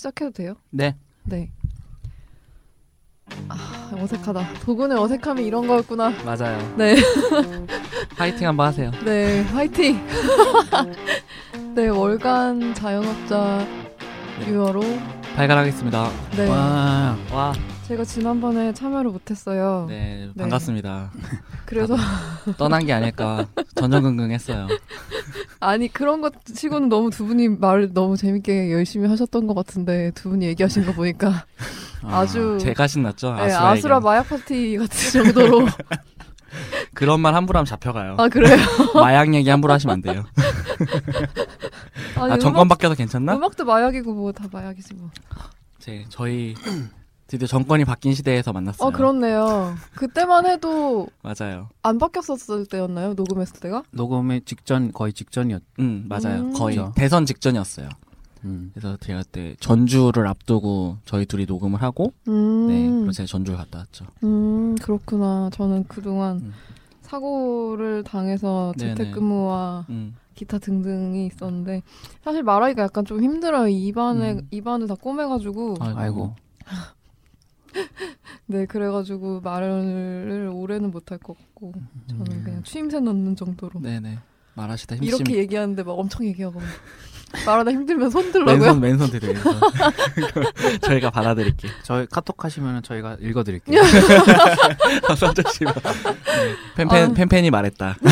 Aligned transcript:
시작해도 0.00 0.30
돼요? 0.30 0.54
네. 0.70 0.96
네. 1.24 1.50
아, 3.48 3.90
어색하다. 3.94 4.60
도군의 4.64 4.96
어색함이 4.98 5.44
이런 5.44 5.66
거였구나. 5.66 6.10
맞아요. 6.24 6.74
네. 6.78 6.96
파이팅 8.16 8.48
한번 8.48 8.68
하세요. 8.68 8.90
네, 9.04 9.42
화이팅! 9.42 10.00
네, 11.76 11.88
월간 11.88 12.72
자영업자 12.74 13.66
유어로. 14.48 14.80
발갈하겠습니다. 15.36 16.10
네. 16.36 16.48
와, 16.48 17.16
와. 17.30 17.52
제가 17.86 18.02
지난번에 18.04 18.72
참여를 18.72 19.10
못했어요. 19.10 19.84
네, 19.88 20.30
네. 20.34 20.42
반갑습니다. 20.42 21.10
그래서, 21.66 21.94
떠난 22.56 22.86
게 22.86 22.92
아닐까 22.94 23.46
전전긍긍했어요. 23.74 24.66
아니, 25.60 25.88
그런 25.92 26.20
것 26.22 26.32
치고는 26.44 26.88
너무 26.88 27.10
두 27.10 27.26
분이 27.26 27.48
말을 27.48 27.92
너무 27.92 28.16
재밌게 28.16 28.72
열심히 28.72 29.08
하셨던 29.08 29.46
것 29.46 29.54
같은데, 29.54 30.10
두 30.14 30.30
분이 30.30 30.46
얘기하신 30.46 30.86
거 30.86 30.92
보니까 30.92 31.44
아 32.02 32.26
주. 32.26 32.56
제가 32.60 32.86
신났죠. 32.86 33.34
네, 33.34 33.42
아수라. 33.42 33.68
아수라 33.70 34.00
마약 34.00 34.28
파티 34.28 34.76
같은 34.78 34.88
정도로. 35.24 35.66
그런 36.94 37.20
말 37.20 37.34
함부로 37.34 37.58
하면 37.58 37.66
잡혀가요. 37.66 38.16
아, 38.18 38.28
그래요? 38.28 38.56
마약 38.94 39.32
얘기 39.34 39.48
함부로 39.50 39.72
하시면 39.74 39.92
안 39.94 40.00
돼요. 40.02 40.24
아니, 42.16 42.32
아, 42.32 42.38
정권 42.38 42.66
바뀌어서 42.68 42.94
괜찮나? 42.96 43.36
음악도 43.36 43.64
마약이고 43.64 44.12
뭐 44.12 44.32
다 44.32 44.44
마약이지 44.50 44.94
뭐. 44.94 45.10
제, 45.78 46.04
저희 46.08 46.54
드디어 47.30 47.46
정권이 47.46 47.84
바뀐 47.84 48.12
시대에서 48.12 48.52
만났어요. 48.52 48.88
어, 48.88 48.90
그렇네요. 48.90 49.76
그때만 49.94 50.46
해도 50.46 51.06
맞아요. 51.22 51.68
안 51.80 51.96
바뀌었었을 51.96 52.66
때였나요? 52.66 53.14
녹음했을 53.14 53.60
때가? 53.60 53.84
녹음의 53.92 54.40
직전 54.46 54.90
거의 54.90 55.12
직전이었. 55.12 55.62
음, 55.78 56.06
맞아요. 56.08 56.40
음. 56.42 56.52
거의 56.52 56.76
그죠. 56.76 56.92
대선 56.96 57.24
직전이었어요. 57.26 57.88
음. 58.46 58.72
그래서 58.74 58.96
제가 58.96 59.22
그때 59.22 59.54
전주를 59.60 60.26
앞두고 60.26 60.96
저희 61.04 61.24
둘이 61.24 61.46
녹음을 61.46 61.80
하고 61.80 62.12
음. 62.26 62.66
네, 62.66 62.88
그래서 62.88 63.18
제가 63.18 63.26
전주를 63.28 63.56
갔다 63.58 63.78
왔죠. 63.78 64.06
음, 64.24 64.74
그렇구나. 64.82 65.50
저는 65.52 65.84
그동안 65.86 66.38
음. 66.38 66.52
사고를 67.02 68.02
당해서. 68.02 68.72
재택근무와 68.76 69.86
음. 69.88 70.16
기타 70.34 70.58
등등이 70.58 71.26
있었는데 71.26 71.82
사실 72.24 72.42
말하기가 72.42 72.82
약간 72.82 73.04
좀 73.04 73.22
힘들어요. 73.22 73.68
입안에 73.68 74.32
음. 74.32 74.48
입안을 74.50 74.88
다 74.88 74.96
꼬매가지고 75.00 75.76
아이고. 75.78 76.34
네 78.46 78.66
그래가지고 78.66 79.40
말을 79.40 80.50
올해는 80.52 80.90
못할 80.90 81.18
것 81.18 81.36
같고 81.38 81.72
저는 82.08 82.44
그냥 82.44 82.62
추임새 82.62 83.00
넣는 83.00 83.36
정도로. 83.36 83.80
네네. 83.80 84.18
말하시다 84.54 84.96
이렇게 84.96 85.18
힘쓰면 85.18 85.38
얘기하는데 85.38 85.82
막 85.82 85.92
엄청 85.92 86.26
얘기하고 86.26 86.60
말하다 87.46 87.70
힘들면 87.70 88.10
손 88.10 88.32
들라고요. 88.32 88.54
왼손 88.54 88.82
왼손 88.82 89.10
드려요. 89.10 89.34
저희가 90.82 91.10
받아드릴게요. 91.10 91.72
저희 91.82 92.06
카톡 92.06 92.44
하시면 92.44 92.82
저희가 92.82 93.16
읽어드릴게요. 93.20 93.80
써주시면 95.16 95.74
네. 95.74 96.54
팬팬 96.76 97.10
아. 97.10 97.14
팬팬이 97.14 97.50
말했다. 97.50 97.96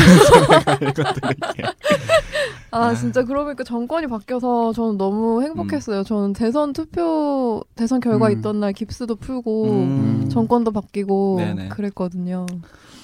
아 2.71 2.93
진짜 2.93 3.23
그러니까 3.23 3.63
정권이 3.63 4.07
바뀌어서 4.07 4.73
저는 4.73 4.97
너무 4.97 5.41
행복했어요. 5.43 6.03
저는 6.03 6.33
대선 6.33 6.73
투표 6.73 7.63
대선 7.75 7.99
결과 7.99 8.27
음. 8.27 8.33
있던 8.33 8.59
날 8.59 8.73
깁스도 8.73 9.15
풀고 9.15 9.71
음. 9.71 10.29
정권도 10.29 10.71
바뀌고 10.71 11.37
네네. 11.39 11.69
그랬거든요. 11.69 12.45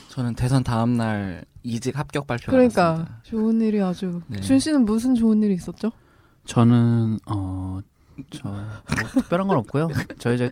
저는 0.10 0.36
대선 0.36 0.64
다음 0.64 0.96
날 0.98 1.44
이직 1.64 1.98
합격 1.98 2.28
발표 2.28 2.52
그러니까 2.52 2.84
나왔습니다. 2.84 3.20
좋은 3.24 3.60
일이 3.62 3.82
아주. 3.82 4.22
네. 4.28 4.40
준 4.40 4.60
씨는 4.60 4.86
무슨 4.86 5.16
좋은 5.16 5.42
일이 5.44 5.56
있었죠? 5.56 5.92
저는 6.46 7.20
어, 7.28 7.80
저 8.32 8.50
뭐, 8.50 8.64
특별한 9.14 9.48
건 9.48 9.58
없고요. 9.58 9.90
저희 10.20 10.36
이제 10.36 10.52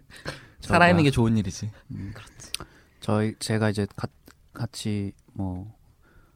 살아있는 0.62 1.04
게 1.04 1.12
좋은 1.12 1.38
일이지. 1.38 1.70
음, 1.92 2.14
저희 3.00 3.36
제가 3.40 3.70
이제 3.70 3.88
가, 3.96 4.08
같이 4.54 5.14
뭐 5.34 5.74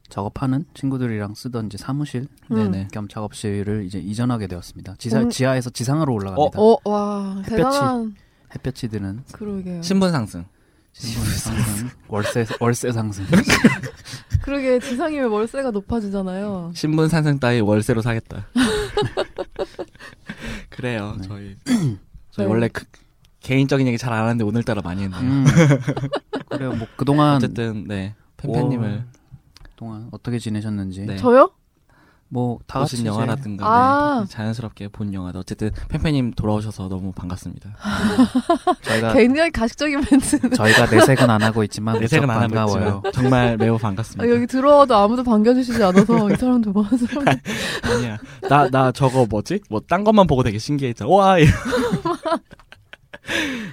작업하는 0.08 0.64
친구들이랑 0.74 1.34
쓰던 1.34 1.66
이제 1.66 1.76
사무실 1.78 2.28
음. 2.50 2.88
겸 2.92 3.08
작업실을 3.08 3.84
이제 3.84 3.98
이전하게 3.98 4.46
되었습니다. 4.46 4.94
지사, 4.98 5.20
음. 5.20 5.30
지하에서 5.30 5.70
지상으로 5.70 6.14
올라갑니다. 6.14 6.58
어, 6.60 6.78
와 6.84 7.36
햇볕이. 7.38 7.56
대단한 7.56 8.16
햇볕이 8.54 8.88
드는 8.88 9.24
그러게요. 9.32 9.82
신분 9.82 10.10
상승. 10.12 10.44
신분 10.92 11.24
상승, 11.30 11.90
월세 12.08 12.46
월세 12.58 12.90
상승. 12.90 13.24
그러게 14.42 14.80
지상이면 14.80 15.30
월세가 15.30 15.70
높아지잖아요. 15.70 16.72
신분 16.74 17.08
상승 17.08 17.38
따위 17.38 17.60
월세로 17.60 18.02
사겠다. 18.02 18.46
그래요. 20.78 21.16
네. 21.18 21.26
저희 21.26 21.56
저희 22.30 22.46
네. 22.46 22.52
원래 22.52 22.68
그, 22.68 22.84
개인적인 23.40 23.84
얘기 23.88 23.98
잘 23.98 24.12
안 24.12 24.22
하는데 24.22 24.44
오늘따라 24.44 24.80
많이 24.80 25.02
했네요. 25.02 25.20
음. 25.20 25.44
그래요. 26.50 26.72
뭐 26.72 26.86
그동안 26.96 27.34
어쨌든 27.34 27.84
네 27.88 28.14
팬팬님을 28.36 29.04
동안 29.74 30.08
어떻게 30.12 30.38
지내셨는지 30.38 31.04
네. 31.04 31.16
저요? 31.16 31.50
뭐다 32.30 32.80
같이 32.80 32.96
보신 32.96 33.06
이제 33.06 33.08
영화라든가 33.08 33.66
아. 33.66 34.20
네, 34.20 34.30
자연스럽게 34.30 34.88
본 34.88 35.14
영화도 35.14 35.38
어쨌든 35.38 35.70
팬팬님 35.88 36.32
돌아오셔서 36.32 36.88
너무 36.88 37.12
반갑습니다. 37.12 37.70
저희가 38.82 39.14
굉장히 39.14 39.50
가식적인 39.50 40.04
멘트. 40.10 40.50
저희가 40.50 40.86
내색은 40.86 41.30
안 41.30 41.42
하고 41.42 41.62
있지만 41.64 41.98
내색은 42.00 42.28
안 42.28 42.42
하고 42.42 42.54
반가워요. 42.54 43.02
정말 43.12 43.56
매우 43.56 43.78
반갑습니다. 43.78 44.24
아, 44.24 44.34
여기 44.34 44.46
들어와도 44.46 44.94
아무도 44.94 45.22
반겨주시지 45.22 45.82
않아서 45.82 46.30
이 46.30 46.36
사람들 46.36 46.72
뭐 46.72 46.82
하는 46.82 46.98
사람? 46.98 47.24
아니야. 47.82 48.18
나, 48.48 48.68
나 48.68 48.92
저거 48.92 49.26
뭐지? 49.26 49.60
뭐, 49.70 49.80
딴 49.80 50.04
것만 50.04 50.26
보고 50.26 50.42
되게 50.42 50.58
신기했잖아. 50.58 51.10
와! 51.10 51.36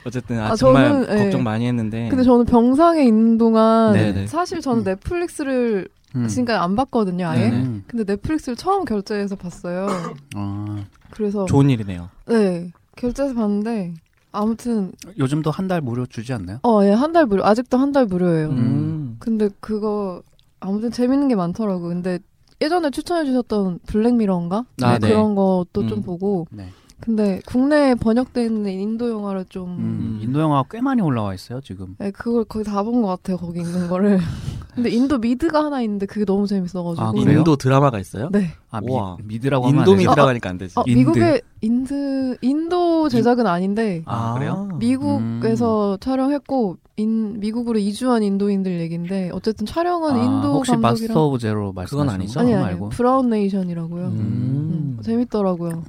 어쨌든, 0.05 0.39
아, 0.39 0.51
아, 0.51 0.55
정말 0.55 0.89
저는, 0.89 1.07
예. 1.09 1.23
걱정 1.23 1.43
많이 1.43 1.65
했는데. 1.67 2.09
근데 2.09 2.23
저는 2.23 2.45
병상에 2.45 3.03
있는 3.03 3.37
동안 3.37 3.93
네네. 3.93 4.27
사실 4.27 4.61
저는 4.61 4.83
넷플릭스를 4.83 5.87
음. 6.15 6.27
지금까지 6.27 6.57
안 6.57 6.75
봤거든요, 6.75 7.27
아예. 7.27 7.49
네네. 7.49 7.63
음. 7.63 7.83
근데 7.87 8.03
넷플릭스를 8.05 8.55
처음 8.55 8.85
결제해서 8.85 9.35
봤어요. 9.35 9.87
아, 10.35 10.83
그래서 11.11 11.45
좋은 11.45 11.69
일이네요. 11.69 12.09
네 12.27 12.71
결제해서 12.95 13.33
봤는데 13.35 13.93
아무튼 14.31 14.91
요즘도 15.17 15.51
한 15.51 15.67
달 15.67 15.81
무료 15.81 16.05
주지 16.05 16.33
않나요? 16.33 16.59
어 16.63 16.83
예 16.85 16.91
한 16.93 17.11
달 17.13 17.25
무료 17.25 17.45
아직도 17.45 17.77
한 17.77 17.91
달 17.91 18.05
무료예요. 18.05 18.49
음. 18.49 19.15
근데 19.19 19.49
그거 19.59 20.21
아무튼 20.59 20.91
재밌는 20.91 21.27
게 21.27 21.35
많더라고. 21.35 21.87
근데 21.89 22.19
예전에 22.61 22.89
추천해 22.89 23.25
주셨던 23.25 23.79
Black 23.87 24.13
Mirror인가 24.13 24.65
아, 24.81 24.97
네. 24.99 25.09
그런 25.09 25.35
것도 25.35 25.87
좀 25.87 25.99
음. 25.99 26.01
보고. 26.01 26.47
네. 26.51 26.69
근데 27.01 27.41
국내에 27.45 27.95
번역돼 27.95 28.45
있는 28.45 28.71
인도 28.71 29.09
영화를 29.09 29.45
좀 29.45 29.69
음, 29.69 30.19
인도 30.21 30.39
영화 30.39 30.63
꽤 30.71 30.81
많이 30.81 31.01
올라와 31.01 31.33
있어요 31.33 31.61
지금. 31.61 31.95
네, 31.99 32.11
그걸 32.11 32.45
거의 32.45 32.63
다 32.65 32.83
본 32.83 33.01
것 33.01 33.07
같아요 33.07 33.37
거기 33.37 33.59
있는 33.61 33.87
거를. 33.87 34.19
근데 34.75 34.89
인도 34.89 35.17
미드가 35.17 35.63
하나 35.63 35.81
있는데 35.81 36.05
그게 36.05 36.25
너무 36.25 36.47
재밌어가지고. 36.47 37.05
아? 37.07 37.11
인도 37.15 37.55
드라마가 37.55 37.97
있어요? 37.99 38.29
네. 38.31 38.49
아. 38.71 38.81
미, 38.81 38.91
미드라고 39.23 39.67
하면 39.67 39.79
인도미 39.81 39.99
되죠? 39.99 40.11
아, 40.11 40.15
들어가니까 40.15 40.49
안 40.49 40.57
되지. 40.57 40.77
어, 40.77 40.83
인드. 40.85 40.97
미국의 40.99 41.41
인드 41.61 42.37
인도 42.41 43.07
제작은 43.07 43.47
아닌데 43.47 44.03
아, 44.05 44.33
그래요? 44.33 44.77
미국에서 44.79 45.97
촬영했고 46.01 46.77
인 46.97 47.39
미국으로 47.39 47.77
이주한 47.79 48.23
인도인들 48.23 48.79
얘긴데 48.81 49.29
어쨌든 49.33 49.65
촬영은 49.65 50.15
아, 50.15 50.17
인도 50.23 50.53
혹시 50.55 50.71
감독이랑 50.71 50.91
Master 50.91 51.25
of 51.27 51.37
제로 51.39 51.71
말씀하시는 51.73 52.13
아니죠? 52.13 52.33
거 52.33 52.39
아니 52.41 52.53
아니 52.53 52.63
말고. 52.63 52.89
Brown 52.89 53.29
Nation이라고요. 53.29 54.05
음. 54.07 54.17
음, 54.19 54.99
재밌더라고요. 55.03 55.83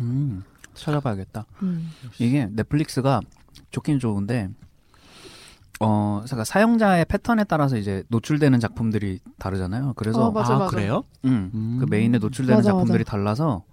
음, 0.76 0.78
찾아봐야겠다. 0.78 1.46
음. 1.62 1.90
이게 2.18 2.48
넷플릭스가 2.52 3.20
좋긴 3.70 3.98
좋은데 3.98 4.50
어, 5.80 6.22
그러니까 6.24 6.44
사용자의 6.44 7.04
패턴에 7.06 7.44
따라서 7.44 7.76
이제 7.76 8.02
노출되는 8.08 8.60
작품들이 8.60 9.20
다르잖아요. 9.38 9.92
그래서 9.96 10.26
어, 10.26 10.30
맞아, 10.32 10.54
아, 10.54 10.58
맞아. 10.58 10.70
그래요? 10.70 11.04
음, 11.24 11.50
음. 11.54 11.76
그 11.80 11.86
메인에 11.88 12.18
노출되는 12.18 12.58
맞아, 12.58 12.70
작품들이 12.70 13.00
맞아. 13.00 13.10
달라서 13.10 13.64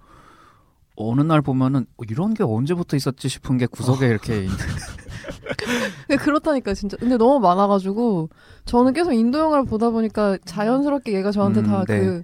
어느 0.95 1.21
날 1.21 1.41
보면은 1.41 1.85
어, 1.97 2.03
이런 2.09 2.33
게 2.33 2.43
언제부터 2.43 2.97
있었지 2.97 3.29
싶은 3.29 3.57
게 3.57 3.65
구석에 3.65 4.07
이렇게 4.07 4.43
있는 4.43 4.57
근데 6.07 6.17
그렇다니까 6.23 6.73
진짜. 6.73 6.97
근데 6.97 7.17
너무 7.17 7.39
많아가지고 7.39 8.29
저는 8.65 8.93
계속 8.93 9.13
인도 9.13 9.39
영화를 9.39 9.65
보다 9.65 9.89
보니까 9.89 10.37
자연스럽게 10.45 11.13
얘가 11.13 11.31
저한테 11.31 11.61
음, 11.61 11.65
다 11.65 11.85
네. 11.85 12.23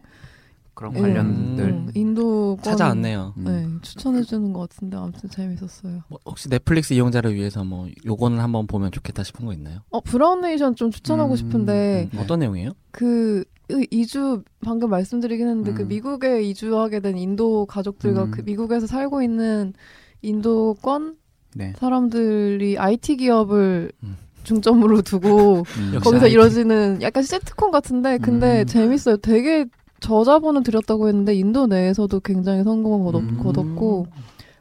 그 0.79 0.85
그런 0.89 0.95
음, 0.95 1.01
관련들. 1.01 1.65
음, 1.65 1.89
인도 1.93 2.57
찾아왔네요. 2.61 3.33
음. 3.37 3.43
네 3.43 3.67
추천해 3.81 4.23
주는 4.23 4.53
것 4.53 4.61
같은데 4.69 4.95
아무튼 4.97 5.29
재밌었어요. 5.29 6.03
뭐, 6.07 6.19
혹시 6.25 6.47
넷플릭스 6.49 6.93
이용자를 6.93 7.35
위해서 7.35 7.63
뭐, 7.65 7.87
요거는 8.05 8.39
한번 8.39 8.65
보면 8.65 8.91
좋겠다 8.91 9.23
싶은 9.23 9.45
거 9.45 9.53
있나요? 9.53 9.81
어 9.89 9.99
브라운 9.99 10.41
네이션 10.41 10.75
좀 10.75 10.89
추천하고 10.91 11.31
음, 11.33 11.35
싶은데 11.37 12.09
음. 12.13 12.15
네. 12.15 12.21
어떤 12.21 12.39
내용이에요? 12.39 12.71
그 12.91 13.43
이- 13.69 13.87
이주 13.91 14.43
방금 14.63 14.89
말씀드리긴 14.89 15.47
했는데 15.47 15.73
그 15.73 15.83
음. 15.83 15.87
미국에 15.89 16.41
이주하게 16.43 17.01
된 17.01 17.17
인도 17.17 17.65
가족들과 17.65 18.23
음. 18.25 18.31
그 18.31 18.41
미국에서 18.41 18.87
살고 18.87 19.21
있는 19.21 19.73
인도권 20.21 21.17
네. 21.55 21.73
사람들이 21.77 22.77
IT 22.77 23.17
기업을 23.17 23.91
음. 24.03 24.15
중점으로 24.43 25.01
두고 25.01 25.63
음. 25.77 25.91
역시 25.93 26.03
거기서 26.03 26.25
IT. 26.25 26.33
이루어지는 26.33 27.01
약간 27.01 27.23
세트콤 27.23 27.71
같은데 27.71 28.17
근데 28.17 28.61
음. 28.61 28.65
재밌어요. 28.65 29.17
되게 29.17 29.65
저자본은 29.99 30.63
들였다고 30.63 31.07
했는데 31.07 31.33
인도 31.35 31.67
내에서도 31.67 32.19
굉장히 32.21 32.63
성공을 32.63 33.11
거뒀, 33.11 33.19
음. 33.23 33.37
거뒀고 33.43 34.07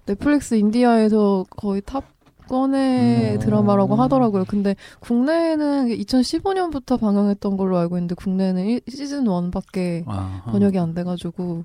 넷플릭스 0.06 0.55
인디아에서 0.55 1.44
거의 1.50 1.82
탑권의 1.82 3.35
음. 3.35 3.38
드라마라고 3.40 3.94
하더라고요. 3.96 4.44
근데 4.46 4.75
국내에는 5.00 5.88
2015년부터 5.88 6.99
방영했던 6.99 7.56
걸로 7.56 7.76
알고 7.79 7.96
있는데 7.99 8.14
국내는 8.14 8.64
일- 8.67 8.81
시즌 8.88 9.25
1밖에 9.25 10.05
아, 10.06 10.43
번역이 10.50 10.79
안 10.79 10.94
돼가지고 10.94 11.64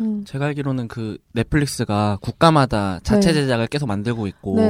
음. 0.00 0.24
제가 0.24 0.46
알기로는 0.46 0.88
그 0.88 1.18
넷플릭스가 1.34 2.18
국가마다 2.22 3.00
자체 3.02 3.32
네. 3.32 3.42
제작을 3.42 3.66
계속 3.66 3.86
만들고 3.86 4.26
있고 4.28 4.54
뭐. 4.54 4.64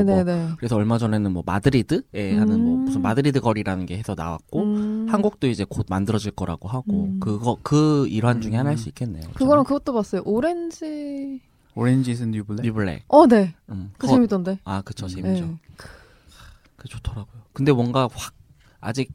그래서 0.56 0.74
얼마 0.74 0.98
전에는 0.98 1.30
뭐 1.32 1.42
마드리드에 1.46 2.36
하는 2.36 2.60
뭐 2.64 2.74
음. 2.74 2.84
무슨 2.86 3.02
마드리드 3.02 3.40
거리라는 3.40 3.86
게 3.86 3.96
해서 3.96 4.14
나왔고 4.16 4.60
음. 4.62 4.89
한국도 5.12 5.46
이제 5.48 5.64
곧 5.68 5.86
만들어질 5.88 6.30
거라고 6.32 6.68
하고 6.68 7.04
음. 7.04 7.20
그거 7.20 7.56
그 7.62 8.06
일환 8.08 8.40
중에 8.40 8.52
음. 8.54 8.58
하나일 8.60 8.78
수 8.78 8.88
있겠네요. 8.88 9.28
그거랑 9.34 9.64
그것도 9.64 9.92
봤어요. 9.92 10.22
오렌지. 10.24 11.40
오렌지 11.74 12.10
is 12.10 12.22
뉴 12.24 12.44
블랙. 12.44 12.62
리블랙. 12.62 13.04
어, 13.08 13.26
네. 13.26 13.54
음. 13.70 13.90
그 13.92 13.98
그거- 14.06 14.14
재밌던데. 14.14 14.58
아 14.64 14.82
그쵸 14.82 15.06
음. 15.06 15.08
재밌죠. 15.08 15.44
네. 15.46 15.56
그 16.76 16.88
좋더라고요. 16.88 17.42
근데 17.52 17.72
뭔가 17.72 18.08
확 18.12 18.32
아직 18.80 19.12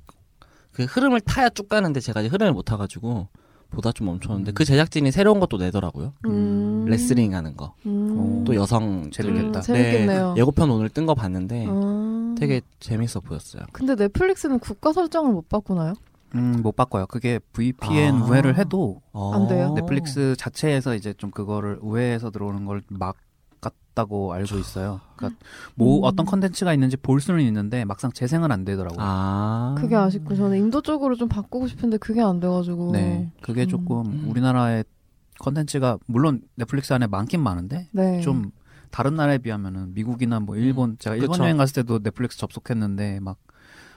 그 0.72 0.84
흐름을 0.84 1.22
타야 1.22 1.50
쭉 1.50 1.68
가는데 1.70 2.00
제가 2.00 2.20
아직 2.20 2.32
흐름을 2.32 2.54
못 2.54 2.64
타가지고 2.64 3.28
보다 3.72 3.92
좀 3.92 4.08
멈췄는데 4.08 4.52
음. 4.52 4.54
그 4.54 4.64
제작진이 4.64 5.12
새로운 5.12 5.40
것도 5.40 5.58
내더라고요. 5.58 6.14
음. 6.28 6.86
레슬링 6.88 7.34
하는 7.34 7.58
거. 7.58 7.74
음. 7.86 8.44
또 8.46 8.54
여성 8.56 9.10
재밌겠다. 9.12 9.60
음, 9.60 9.62
재밌겠네요. 9.64 10.36
예고편 10.38 10.70
오늘 10.70 10.90
뜬 10.90 11.06
거 11.06 11.16
봤는데 11.16 11.66
아. 11.68 12.15
되게 12.36 12.62
재밌어 12.80 13.20
보였어요. 13.20 13.64
근데 13.72 13.96
넷플릭스는 13.96 14.60
국가 14.60 14.94
설정을 14.94 15.32
못 15.32 15.50
바꾸나요? 15.50 15.94
음, 16.36 16.62
못 16.62 16.76
바꿔요. 16.76 17.08
그게 17.08 17.40
VPN 17.54 18.16
아. 18.16 18.26
우회를 18.26 18.58
해도 18.58 19.02
안 19.14 19.48
돼요? 19.48 19.74
넷플릭스 19.74 20.36
자체에서 20.38 20.96
이제 20.96 21.14
좀 21.14 21.32
그거를 21.32 21.80
우회해서 21.82 22.30
들어오는 22.30 22.66
걸 22.66 22.82
막았다고 22.90 24.34
알고 24.34 24.58
있어요. 24.58 25.00
그러니까 25.16 25.40
뭐 25.76 26.00
음. 26.00 26.04
어떤 26.04 26.26
컨텐츠가 26.26 26.74
있는지 26.74 26.98
볼 26.98 27.22
수는 27.22 27.42
있는데 27.42 27.86
막상 27.86 28.12
재생은 28.12 28.52
안 28.52 28.66
되더라고요. 28.66 29.00
아 29.00 29.76
그게 29.78 29.96
아쉽고 29.96 30.36
저는 30.36 30.58
인도 30.58 30.82
쪽으로 30.82 31.16
좀 31.16 31.30
바꾸고 31.30 31.68
싶은데 31.68 31.98
그게 31.98 32.22
안 32.22 32.40
돼가지고. 32.42 32.92
네, 32.92 33.32
그게 33.42 33.64
음. 33.64 33.68
조금 33.68 34.06
음. 34.06 34.26
우리나라의 34.30 34.84
컨텐츠가 35.40 36.00
물론 36.06 36.42
넷플릭스 36.56 36.94
안에 36.94 37.08
많긴 37.08 37.42
많은데 37.42 37.88
네. 37.92 38.20
좀 38.22 38.52
다른 38.96 39.16
나라에 39.18 39.40
비하면은 39.40 39.94
미국이나 39.94 40.40
뭐 40.40 40.56
일본 40.56 40.98
제가 40.98 41.18
일본 41.18 41.32
그쵸. 41.32 41.44
여행 41.44 41.58
갔을 41.58 41.74
때도 41.76 42.00
넷플릭스 42.00 42.38
접속했는데 42.38 43.20
막 43.20 43.38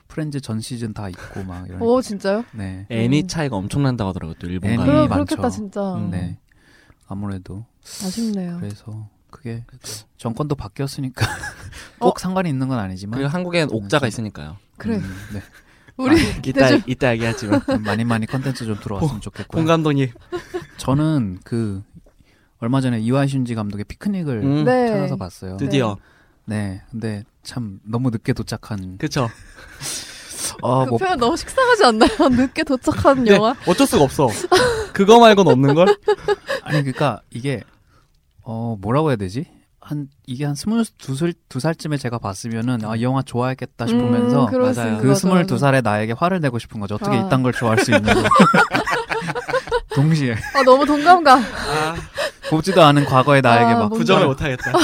프렌즈 0.08 0.40
전 0.40 0.60
시즌 0.60 0.92
다 0.92 1.08
있고 1.08 1.44
막 1.44 1.68
이런. 1.68 1.80
오 1.80 2.02
진짜요? 2.02 2.44
네, 2.52 2.84
애니 2.90 3.28
차이가 3.28 3.54
엄청난다고 3.54 4.08
하더라고요. 4.08 4.34
또 4.40 4.48
일본 4.48 4.70
애니 4.72 4.84
많죠. 4.84 5.08
그렇겠다 5.14 5.50
진짜. 5.50 5.94
음. 5.94 6.10
네. 6.10 6.40
아무래도 7.06 7.64
아쉽네요. 7.84 8.56
그래서 8.58 9.08
그게 9.30 9.64
정권도 10.16 10.56
바뀌었으니까 10.56 11.24
꼭 12.00 12.18
상관이 12.18 12.48
있는 12.50 12.66
건 12.66 12.80
아니지만 12.80 13.20
그리고 13.20 13.30
한국엔 13.30 13.68
옥자가 13.70 14.00
좀- 14.00 14.08
있으니까요. 14.08 14.56
그래. 14.78 14.96
음, 14.96 15.14
네. 15.32 15.40
우리 15.96 16.20
이따 16.20 16.40
기대주. 16.40 16.82
이따 16.88 17.12
얘기하지만 17.12 17.60
많이 17.84 18.02
많이 18.02 18.26
컨텐츠 18.26 18.64
좀 18.66 18.76
들어왔으면 18.80 19.20
좋겠고요. 19.20 19.56
본 19.60 19.64
감독님 19.64 20.10
저는 20.76 21.38
그 21.44 21.84
얼마 22.60 22.80
전에 22.80 22.98
이와이 23.00 23.26
슌지 23.26 23.54
감독의 23.54 23.84
피크닉을 23.84 24.42
음, 24.42 24.64
네. 24.64 24.88
찾아서 24.88 25.16
봤어요. 25.16 25.56
드디어 25.58 25.96
네, 26.44 26.82
근데 26.90 27.24
참 27.42 27.78
너무 27.84 28.10
늦게 28.10 28.32
도착한. 28.32 28.96
그쵸. 28.98 29.28
어, 30.62 30.86
그뭐 30.86 30.98
표현 30.98 31.18
너무 31.18 31.36
식상하지 31.36 31.84
않나요? 31.84 32.10
늦게 32.30 32.64
도착한 32.64 33.22
네, 33.24 33.34
영화. 33.34 33.54
어쩔 33.66 33.86
수가 33.86 34.04
없어. 34.04 34.28
그거 34.92 35.20
말고는 35.20 35.52
없는 35.52 35.74
걸. 35.74 35.88
아니 36.62 36.78
그러니까 36.82 37.20
이게 37.30 37.62
어 38.42 38.76
뭐라고 38.80 39.10
해야 39.10 39.16
되지? 39.16 39.44
한 39.80 40.08
이게 40.26 40.44
한 40.44 40.54
스물두 40.54 41.14
살두 41.14 41.60
살쯤에 41.60 41.96
제가 41.96 42.18
봤으면은 42.18 42.84
아 42.84 42.96
이 42.96 43.02
영화 43.02 43.22
좋아했겠다 43.22 43.86
싶으면서 43.86 44.46
음, 44.46 44.50
그럴 44.50 44.74
수 44.74 44.80
맞아요. 44.80 44.98
그 44.98 45.06
맞아, 45.08 45.20
스물두. 45.20 45.58
살의 45.58 45.82
나에게 45.82 46.12
화를 46.12 46.40
내고 46.40 46.58
싶은 46.58 46.80
거죠. 46.80 46.96
어떻게 46.96 47.16
아. 47.16 47.26
이딴 47.26 47.42
걸 47.42 47.52
좋아할 47.52 47.78
수 47.78 47.92
있냐고. 47.94 48.20
동시에 49.94 50.34
아 50.54 50.62
너무 50.64 50.84
동감가. 50.84 51.34
아, 51.36 51.94
보지도 52.50 52.82
않은 52.82 53.04
과거의 53.04 53.42
나에게 53.42 53.72
아, 53.72 53.78
막 53.78 53.88
부정을 53.90 54.26
못 54.26 54.42
하겠다. 54.42 54.72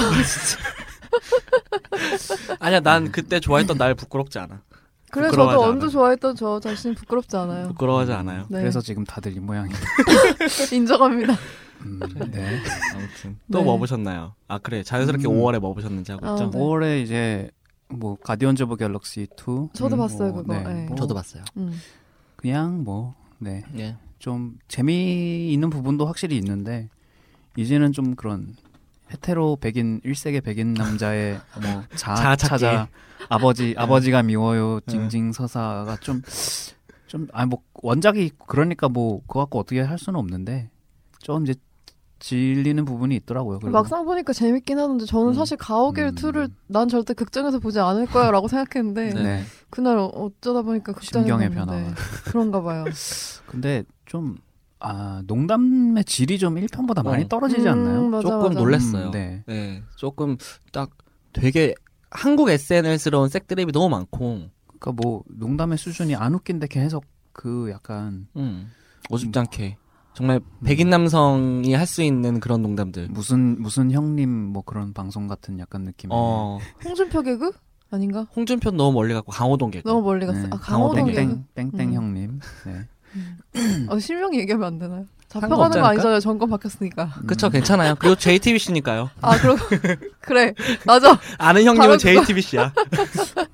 아니야, 2.61 2.81
난 2.81 3.11
그때 3.13 3.41
좋아했던 3.41 3.79
날 3.79 3.95
부끄럽지 3.95 4.39
않아. 4.39 4.61
그래 5.11 5.31
저도 5.31 5.63
언도 5.63 5.85
않아. 5.85 5.93
좋아했던 5.93 6.35
저 6.35 6.59
자신 6.59 6.95
부끄럽지 6.95 7.37
않아요. 7.37 7.69
부끄러워하지 7.69 8.13
않아요. 8.13 8.47
네. 8.49 8.59
그래서 8.59 8.81
지금 8.81 9.05
다들 9.05 9.37
이 9.37 9.41
모양이. 9.41 9.73
인정합니다. 10.73 11.35
음, 11.83 12.01
네. 12.33 12.61
아무튼 12.95 13.39
또 13.53 13.59
네. 13.59 13.65
뭐 13.65 13.79
보셨나요? 13.79 14.35
아 14.49 14.59
그래 14.59 14.83
자연스럽게 14.83 15.29
음. 15.29 15.35
5월에 15.35 15.61
뭐 15.61 15.75
보셨는지 15.75 16.13
하고 16.13 16.27
아, 16.27 16.33
있죠. 16.33 16.51
네. 16.51 16.59
5월에 16.59 17.03
이제 17.03 17.51
뭐 17.89 18.17
Guardians 18.17 18.65
of 18.65 18.77
Galaxy 18.77 19.29
2 19.37 19.69
저도 19.73 19.95
음, 19.95 19.99
봤어요, 19.99 20.33
뭐, 20.33 20.43
그거. 20.43 20.55
네. 20.55 20.87
뭐 20.87 20.97
저도 20.97 21.15
봤어요. 21.15 21.45
음. 21.59 21.79
그냥 22.37 22.83
뭐 22.83 23.15
네. 23.39 23.63
예. 23.79 23.97
좀 24.19 24.57
재미있는 24.69 25.71
부분도 25.71 26.07
확실히 26.07 26.37
있는데 26.39 26.89
이제는 27.57 27.93
좀 27.93 28.15
그런 28.15 28.55
헤테로 29.13 29.57
백인 29.61 30.01
1세계 30.05 30.43
백인 30.43 30.75
남자의 30.75 31.39
뭐 31.63 31.83
자아. 31.95 32.37
찾아 32.37 32.89
아버지 33.29 33.75
아버지가 33.77 34.23
미워요 34.23 34.81
네. 34.87 34.93
징징 34.93 35.33
서사가 35.33 35.97
좀 36.01 36.23
좀 37.07 37.29
아니 37.33 37.49
뭐 37.49 37.61
원작이 37.75 38.33
그러니까 38.49 38.89
뭐 38.89 39.21
그거 39.29 39.41
갖고 39.41 39.61
어떻게 39.61 39.81
할 39.81 39.99
수는 39.99 40.19
없는데 40.19 40.69
좀 41.21 41.45
이제 41.45 41.55
질리는 42.19 42.85
부분이 42.85 43.15
있더라고요. 43.17 43.61
그리고 43.61 43.71
막상 43.73 44.05
보니까 44.05 44.33
재밌긴 44.33 44.81
하는데 44.81 45.05
저는 45.05 45.29
음. 45.29 45.35
사실 45.35 45.57
가오갤 45.57 46.07
음. 46.09 46.15
2를 46.17 46.51
난 46.67 46.89
절대 46.89 47.15
극장에서 47.15 47.61
보지 47.61 47.79
않을 47.79 48.07
거야라고 48.07 48.49
생각했는데 48.49 49.15
네. 49.15 49.23
네. 49.23 49.43
그날 49.71 49.97
어- 49.99 50.07
어쩌다 50.07 50.63
보니까 50.63 50.93
극장에 50.93 51.23
심경의 51.25 51.51
변화가. 51.51 51.95
그런가 52.25 52.61
봐요. 52.63 52.85
근데 53.47 53.85
좀 54.07 54.37
아, 54.81 55.23
농담의 55.27 56.05
질이 56.05 56.39
좀 56.39 56.57
1편보다 56.57 57.03
많이 57.05 57.25
어. 57.25 57.29
떨어지지 57.29 57.67
음, 57.69 57.73
않나요? 57.73 58.09
맞아, 58.09 58.29
조금 58.29 58.49
맞아. 58.49 58.61
놀랬어요. 58.61 59.07
음, 59.07 59.11
네. 59.13 59.43
네, 59.47 59.83
조금 59.97 60.37
딱 60.73 60.91
되게 61.33 61.75
한국 62.11 62.51
SNL스러운 62.51 63.29
색드립이 63.29 63.73
너무 63.73 63.89
많고, 63.89 64.49
그러니까 64.79 64.93
뭐 64.93 65.23
농담의 65.29 65.79
수준이 65.79 66.15
안 66.17 66.35
웃긴데 66.35 66.67
계속 66.69 67.05
그 67.33 67.71
약간 67.71 68.29
음, 68.37 68.71
어줍잖게 69.11 69.79
정말 70.13 70.41
백인 70.65 70.91
남성이 70.91 71.75
할 71.75 71.87
수 71.87 72.03
있는 72.03 72.39
그런 72.39 72.63
농담들. 72.63 73.09
무슨 73.09 73.61
무슨 73.61 73.91
형님 73.91 74.29
뭐 74.29 74.63
그런 74.63 74.93
방송 74.93 75.27
같은 75.27 75.59
약간 75.59 75.83
느낌의 75.83 76.17
어, 76.17 76.59
홍준표 76.85 77.23
개그 77.23 77.51
아닌가? 77.91 78.27
홍준표 78.37 78.71
너무 78.71 78.93
멀리 78.93 79.13
갔고 79.15 79.33
강호동 79.33 79.71
개그. 79.73 79.89
너무 79.89 80.03
멀리 80.03 80.27
갔어. 80.27 80.39
네, 80.43 80.49
아 80.53 80.57
강호동 80.59 81.07
강호동 81.07 81.07
개그. 81.07 81.17
땡땡 81.55 81.71
땡땡 81.73 81.89
음. 81.89 81.95
형님. 81.95 82.41
네. 82.67 82.89
어, 83.89 83.99
실명 83.99 84.35
얘기하면 84.35 84.67
안 84.67 84.79
되나요? 84.79 85.07
잡혀가는 85.29 85.81
거? 85.81 85.87
아니잖아요. 85.89 86.21
정권 86.21 86.49
바뀌었으니까. 86.51 87.15
그쵸, 87.27 87.51
괜찮아요. 87.51 87.97
그리고 87.99 88.15
JTBC니까요. 88.15 89.11
아 89.21 89.37
그럼 89.39 89.57
그래 90.21 90.55
맞아. 90.87 91.19
아는 91.39 91.65
형님은. 91.65 91.99
JTBC야. 91.99 92.73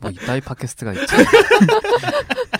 뭐 0.01 0.11
이따위 0.11 0.41
팟캐스트가 0.43 0.93
있죠. 0.93 1.07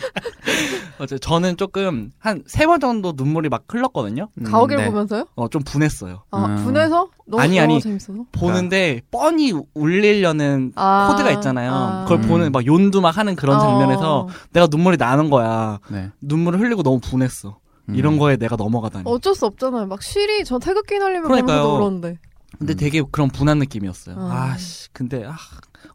어째 1.01 1.19
저는 1.19 1.57
조금 1.57 2.11
한 2.19 2.43
세 2.47 2.67
번 2.67 2.79
정도 2.81 3.13
눈물이 3.17 3.49
막 3.49 3.65
흘렀거든요. 3.69 4.29
음, 4.39 4.45
가오갤 4.45 4.77
네. 4.79 4.87
보면서요? 4.87 5.27
어, 5.35 5.49
좀 5.49 5.63
분했어요. 5.63 6.23
아 6.31 6.45
음. 6.45 6.65
분해서 6.65 7.09
너무 7.27 7.43
아니, 7.43 7.57
너무 7.59 7.73
아니. 7.75 7.81
재밌어서. 7.81 8.25
보는데 8.33 9.01
뻔히 9.11 9.53
울리려는 9.75 10.73
아, 10.77 11.09
코드가 11.11 11.31
있잖아요. 11.33 11.73
아. 11.73 12.03
그걸 12.05 12.19
음. 12.19 12.29
보는 12.29 12.53
막 12.53 12.65
윤두 12.67 13.01
막 13.01 13.17
하는 13.17 13.35
그런 13.35 13.57
어. 13.57 13.61
장면에서 13.61 14.29
내가 14.53 14.67
눈물이 14.71 14.97
나는 14.99 15.31
거야. 15.31 15.79
네. 15.89 16.11
눈물을 16.21 16.61
흘리고 16.61 16.83
너무 16.83 17.01
분했어. 17.01 17.59
음. 17.89 17.95
이런 17.95 18.19
거에 18.19 18.37
내가 18.37 18.57
넘어가다니. 18.57 19.05
어쩔 19.07 19.35
수 19.35 19.47
없잖아요. 19.47 19.87
막 19.87 20.03
쉬리 20.03 20.45
전 20.45 20.61
태극기 20.61 20.99
날리면 20.99 21.23
그러니까요. 21.25 21.63
보면서도 21.63 21.77
울었는데. 21.79 22.19
근데 22.59 22.75
음. 22.75 22.77
되게 22.77 23.03
그런 23.11 23.29
분한 23.31 23.59
느낌이었어요. 23.59 24.17
아. 24.19 24.51
아, 24.53 24.57
씨. 24.59 24.89
근데, 24.93 25.25
아, 25.25 25.35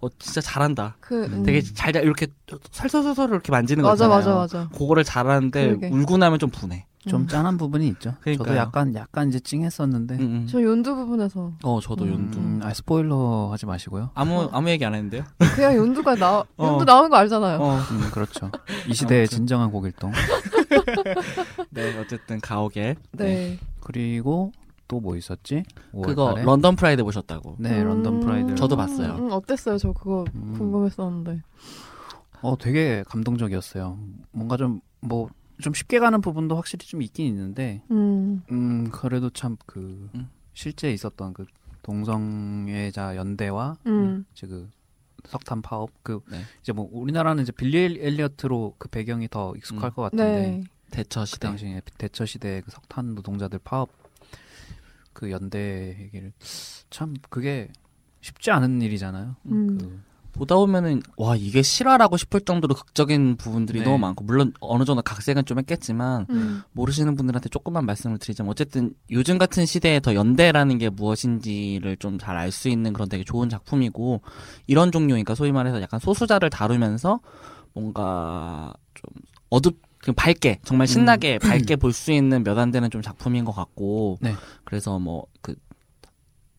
어, 0.01 0.07
진짜 0.19 0.41
잘한다. 0.41 0.97
그 0.99 1.25
음. 1.25 1.43
되게 1.43 1.61
잘, 1.61 1.95
이렇게 1.95 2.27
살살살살 2.71 3.29
이렇게 3.29 3.51
만지는 3.51 3.83
거 3.83 3.89
맞아. 3.89 4.07
맞아 4.07 4.33
맞아. 4.35 4.67
그거를 4.69 5.03
잘하는데 5.03 5.67
그러게. 5.67 5.87
울고 5.89 6.17
나면 6.17 6.39
좀 6.39 6.49
분해. 6.49 6.85
좀 7.07 7.21
음. 7.21 7.27
짠한 7.27 7.57
부분이 7.57 7.87
있죠. 7.89 8.15
그러니까요. 8.21 8.47
저도 8.47 8.57
약간 8.57 8.95
약간 8.95 9.29
이제 9.29 9.39
찡했었는데. 9.39 10.15
응, 10.15 10.21
응. 10.21 10.47
저 10.49 10.59
욘두 10.63 10.95
부분에서 10.95 11.51
어, 11.63 11.79
저도 11.79 12.03
음. 12.05 12.09
욘두. 12.09 12.39
음, 12.39 12.59
아 12.63 12.73
스포일러 12.73 13.49
하지 13.51 13.67
마시고요. 13.67 14.09
아무, 14.15 14.49
아무 14.51 14.69
얘기 14.71 14.83
안 14.85 14.95
했는데요? 14.95 15.23
그냥 15.55 15.75
욘두가 15.75 16.15
나 16.15 16.39
어. 16.57 16.67
욘두 16.67 16.83
나오는 16.83 17.09
거 17.11 17.15
알잖아요. 17.17 17.59
어. 17.59 17.77
음, 17.91 18.09
그렇죠. 18.11 18.49
이 18.87 18.93
시대의 18.95 19.21
아무튼. 19.21 19.37
진정한 19.37 19.69
고길동. 19.69 20.11
네, 21.69 21.97
어쨌든 21.99 22.39
가오게. 22.41 22.95
네. 23.11 23.59
그리고 23.81 24.51
또 24.87 24.99
뭐 24.99 25.15
있었지? 25.15 25.63
그거 25.91 26.33
5월달에? 26.33 26.43
런던 26.45 26.75
프라이드 26.75 27.03
보셨다고. 27.03 27.55
네, 27.59 27.83
런던 27.83 28.19
프라이드. 28.19 28.55
저도 28.55 28.75
봤어요. 28.77 29.15
음, 29.15 29.31
어땠어요? 29.31 29.77
저 29.77 29.91
그거 29.91 30.25
음. 30.35 30.53
궁금했었는데. 30.57 31.41
어, 32.41 32.57
되게 32.57 33.03
감동적이었어요. 33.07 33.97
뭔가 34.31 34.57
좀, 34.57 34.81
뭐, 35.01 35.29
좀 35.61 35.73
쉽게 35.73 35.99
가는 35.99 36.21
부분도 36.21 36.55
확실히 36.55 36.85
좀 36.87 37.01
있긴 37.01 37.25
있는데, 37.27 37.81
음. 37.91 38.43
음, 38.51 38.89
그래도 38.91 39.29
참 39.29 39.57
그, 39.65 40.09
음. 40.15 40.29
실제 40.53 40.91
있었던 40.91 41.33
그 41.33 41.45
동성애자 41.81 43.15
연대와 43.15 43.77
음. 43.87 44.25
이제 44.33 44.47
그 44.47 44.69
석탄 45.27 45.61
파업 45.61 45.89
그 46.03 46.21
네. 46.31 46.39
이제 46.61 46.71
뭐 46.71 46.87
우리나라는 46.91 47.43
이제 47.43 47.51
빌리 47.51 47.77
엘리어트로 47.99 48.75
그 48.77 48.87
배경이 48.87 49.27
더 49.27 49.53
익숙할 49.57 49.89
음. 49.89 49.93
것 49.93 50.01
같은데 50.03 50.23
네. 50.23 50.63
대처 50.91 51.21
그 51.21 51.25
시대. 51.25 51.47
당시에 51.47 51.81
대처 51.97 52.25
시대 52.25 52.61
그 52.63 52.71
석탄 52.71 53.15
노동자들 53.15 53.59
파업 53.63 53.89
그 55.15 55.31
연대 55.31 55.97
얘기를 55.99 56.31
참 56.91 57.15
그게 57.31 57.69
쉽지 58.21 58.51
않은 58.51 58.81
일이잖아요. 58.83 59.35
음. 59.47 59.77
그 59.79 60.01
보다 60.33 60.55
보면은 60.55 61.01
와 61.15 61.37
이게 61.37 61.61
실화라고 61.61 62.17
싶을 62.17 62.41
정도로 62.41 62.75
극적인 62.75 63.37
부분들이 63.37 63.79
네. 63.79 63.85
너무 63.85 63.97
많고 63.99 64.25
물론 64.25 64.51
어느 64.59 64.83
정도 64.83 65.01
각색은 65.01 65.45
좀 65.45 65.59
했겠지만 65.59 66.25
음. 66.29 66.61
모르시는 66.73 67.15
분들한테 67.15 67.47
조금만 67.47 67.85
말씀을 67.85 68.17
드리자면 68.17 68.51
어쨌든 68.51 68.93
요즘 69.11 69.37
같은 69.37 69.65
시대에 69.65 70.01
더 70.01 70.13
연대라는 70.13 70.77
게 70.77 70.89
무엇인지를 70.89 71.95
좀 71.97 72.17
잘 72.19 72.35
알 72.35 72.51
수 72.51 72.67
있는 72.67 72.91
그런 72.91 73.07
되게 73.07 73.23
좋은 73.23 73.47
작품이고 73.47 74.21
이런 74.67 74.91
종류니까 74.91 75.35
소위 75.35 75.53
말해서 75.53 75.81
약간 75.81 76.01
소수자를 76.01 76.49
다루면서 76.49 77.21
뭔가 77.73 78.73
좀 78.93 79.03
어둡 79.49 79.71
그 79.71 79.84
밝게 80.13 80.59
정말 80.63 80.87
신나게 80.87 81.39
밝게 81.39 81.75
볼 81.77 81.91
수 81.93 82.11
있는 82.11 82.43
몇 82.43 82.57
안 82.57 82.71
되는 82.71 82.89
좀 82.91 83.01
작품인 83.01 83.43
것 83.45 83.51
같고 83.53 84.17
네. 84.21 84.33
그래서 84.63 84.99
뭐 84.99 85.25
그 85.41 85.55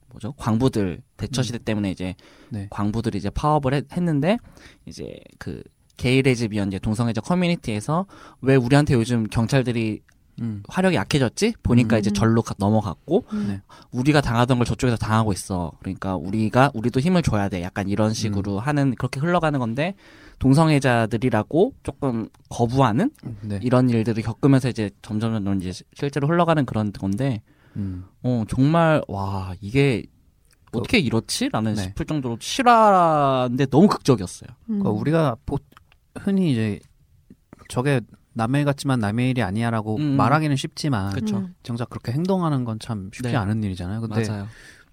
뭐죠 0.08 0.32
광부들 0.32 1.02
대처 1.16 1.42
시대 1.42 1.58
때문에 1.58 1.90
이제 1.90 2.14
네. 2.48 2.66
광부들이 2.70 3.18
이제 3.18 3.28
파업을 3.30 3.74
했, 3.74 3.84
했는데 3.92 4.38
이제 4.86 5.18
그 5.38 5.62
게이 5.98 6.22
레즈비언 6.22 6.68
이제 6.68 6.78
동성애자 6.78 7.20
커뮤니티에서 7.20 8.06
왜 8.40 8.56
우리한테 8.56 8.94
요즘 8.94 9.24
경찰들이 9.24 10.00
음. 10.42 10.62
화력이 10.68 10.96
약해졌지? 10.96 11.54
보니까 11.62 11.96
음. 11.96 12.00
이제 12.00 12.10
절로 12.10 12.42
가- 12.42 12.54
넘어갔고 12.58 13.24
음. 13.32 13.46
네. 13.48 13.60
우리가 13.90 14.20
당하던 14.20 14.58
걸 14.58 14.66
저쪽에서 14.66 14.96
당하고 14.96 15.32
있어. 15.32 15.72
그러니까 15.80 16.16
우리가 16.16 16.70
우리도 16.74 17.00
힘을 17.00 17.22
줘야 17.22 17.48
돼. 17.48 17.62
약간 17.62 17.88
이런 17.88 18.08
음. 18.10 18.14
식으로 18.14 18.58
하는 18.60 18.94
그렇게 18.96 19.18
흘러가는 19.20 19.58
건데 19.58 19.94
동성애자들이라고 20.38 21.74
조금 21.82 22.28
거부하는 22.50 23.10
네. 23.42 23.58
이런 23.62 23.88
일들을 23.88 24.22
겪으면서 24.22 24.68
이제 24.68 24.90
점점 25.02 25.32
점점 25.32 25.60
이제 25.60 25.72
실제로 25.94 26.28
흘러가는 26.28 26.64
그런 26.66 26.92
건데 26.92 27.42
음. 27.76 28.04
어 28.22 28.44
정말 28.48 29.02
와 29.08 29.54
이게 29.60 30.04
어떻게 30.72 30.98
이렇지?라는 30.98 31.74
네. 31.74 31.82
싶을 31.84 32.04
정도로 32.06 32.36
실화인데 32.40 33.66
너무 33.66 33.88
극적이었어요. 33.88 34.48
음. 34.68 34.80
그러니까 34.80 34.90
우리가 34.90 35.36
보, 35.46 35.58
흔히 36.18 36.52
이제 36.52 36.80
저게 37.68 38.00
남의 38.36 38.60
일 38.60 38.64
같지만 38.66 38.98
남의 39.00 39.30
일이 39.30 39.42
아니야라고 39.42 39.96
음. 39.96 40.16
말하기는 40.16 40.56
쉽지만 40.56 41.12
그쵸. 41.12 41.38
음. 41.38 41.54
정작 41.62 41.88
그렇게 41.88 42.12
행동하는 42.12 42.64
건 42.64 42.78
참 42.78 43.10
쉽지 43.12 43.30
네. 43.30 43.36
않은 43.36 43.62
일이잖아요. 43.64 44.02
근데 44.02 44.28
맞아요. 44.28 44.46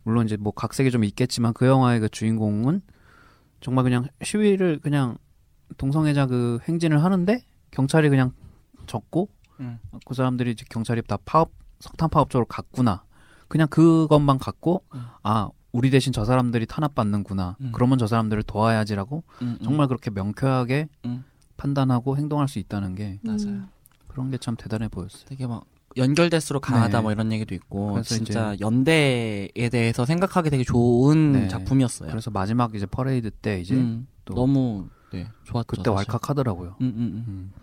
물론 0.03 0.25
이제 0.25 0.37
뭐 0.37 0.53
각색이 0.53 0.89
좀 0.91 1.03
있겠지만 1.03 1.53
그 1.53 1.65
영화의 1.67 1.99
그 1.99 2.09
주인공은 2.09 2.81
정말 3.59 3.83
그냥 3.83 4.07
시위를 4.23 4.79
그냥 4.79 5.17
동성애자 5.77 6.27
그 6.27 6.59
행진을 6.67 7.03
하는데 7.03 7.43
경찰이 7.71 8.09
그냥 8.09 8.31
적고 8.87 9.29
음. 9.59 9.79
그 10.05 10.13
사람들이 10.13 10.51
이제 10.51 10.65
경찰이 10.69 11.01
다 11.03 11.17
파업 11.25 11.51
석탄 11.79 12.09
파업 12.09 12.29
쪽으로 12.29 12.45
갔구나. 12.45 13.03
그냥 13.49 13.67
그것만 13.67 14.39
갖고 14.39 14.83
음. 14.95 15.01
아 15.21 15.49
우리 15.73 15.89
대신 15.89 16.13
저 16.13 16.23
사람들이 16.23 16.65
탄압받는구나. 16.65 17.57
음. 17.59 17.71
그러면 17.73 17.97
저 17.97 18.07
사람들을 18.07 18.43
도와야지라고 18.43 19.23
음, 19.41 19.57
음. 19.59 19.63
정말 19.63 19.87
그렇게 19.87 20.09
명쾌하게 20.11 20.87
음. 21.05 21.23
판단하고 21.57 22.17
행동할 22.17 22.47
수 22.47 22.59
있다는 22.59 22.95
게 22.95 23.19
맞아요. 23.23 23.37
음. 23.47 23.67
그런 24.07 24.29
게 24.31 24.37
참 24.37 24.55
대단해 24.55 24.87
보였어요. 24.87 25.23
되게 25.25 25.47
막 25.47 25.65
연결될수록 25.97 26.61
강하다 26.63 26.97
네. 26.97 27.01
뭐 27.03 27.11
이런 27.11 27.31
얘기도 27.31 27.53
있고 27.55 28.01
진짜 28.03 28.55
연대에 28.59 29.69
대해서 29.71 30.05
생각하기 30.05 30.49
되게 30.49 30.63
좋은 30.63 31.31
네. 31.33 31.47
작품이었어요. 31.47 32.09
그래서 32.09 32.31
마지막 32.31 32.73
이제 32.75 32.85
퍼레이드 32.85 33.29
때 33.31 33.59
이제 33.61 33.75
음, 33.75 34.07
또 34.25 34.33
너무 34.33 34.87
네, 35.11 35.27
좋았죠. 35.43 35.67
그때 35.67 35.91
사실. 35.91 36.09
왈칵하더라고요. 36.11 36.75
음, 36.81 36.85
음, 36.85 36.97
음. 36.97 37.25
음. 37.27 37.53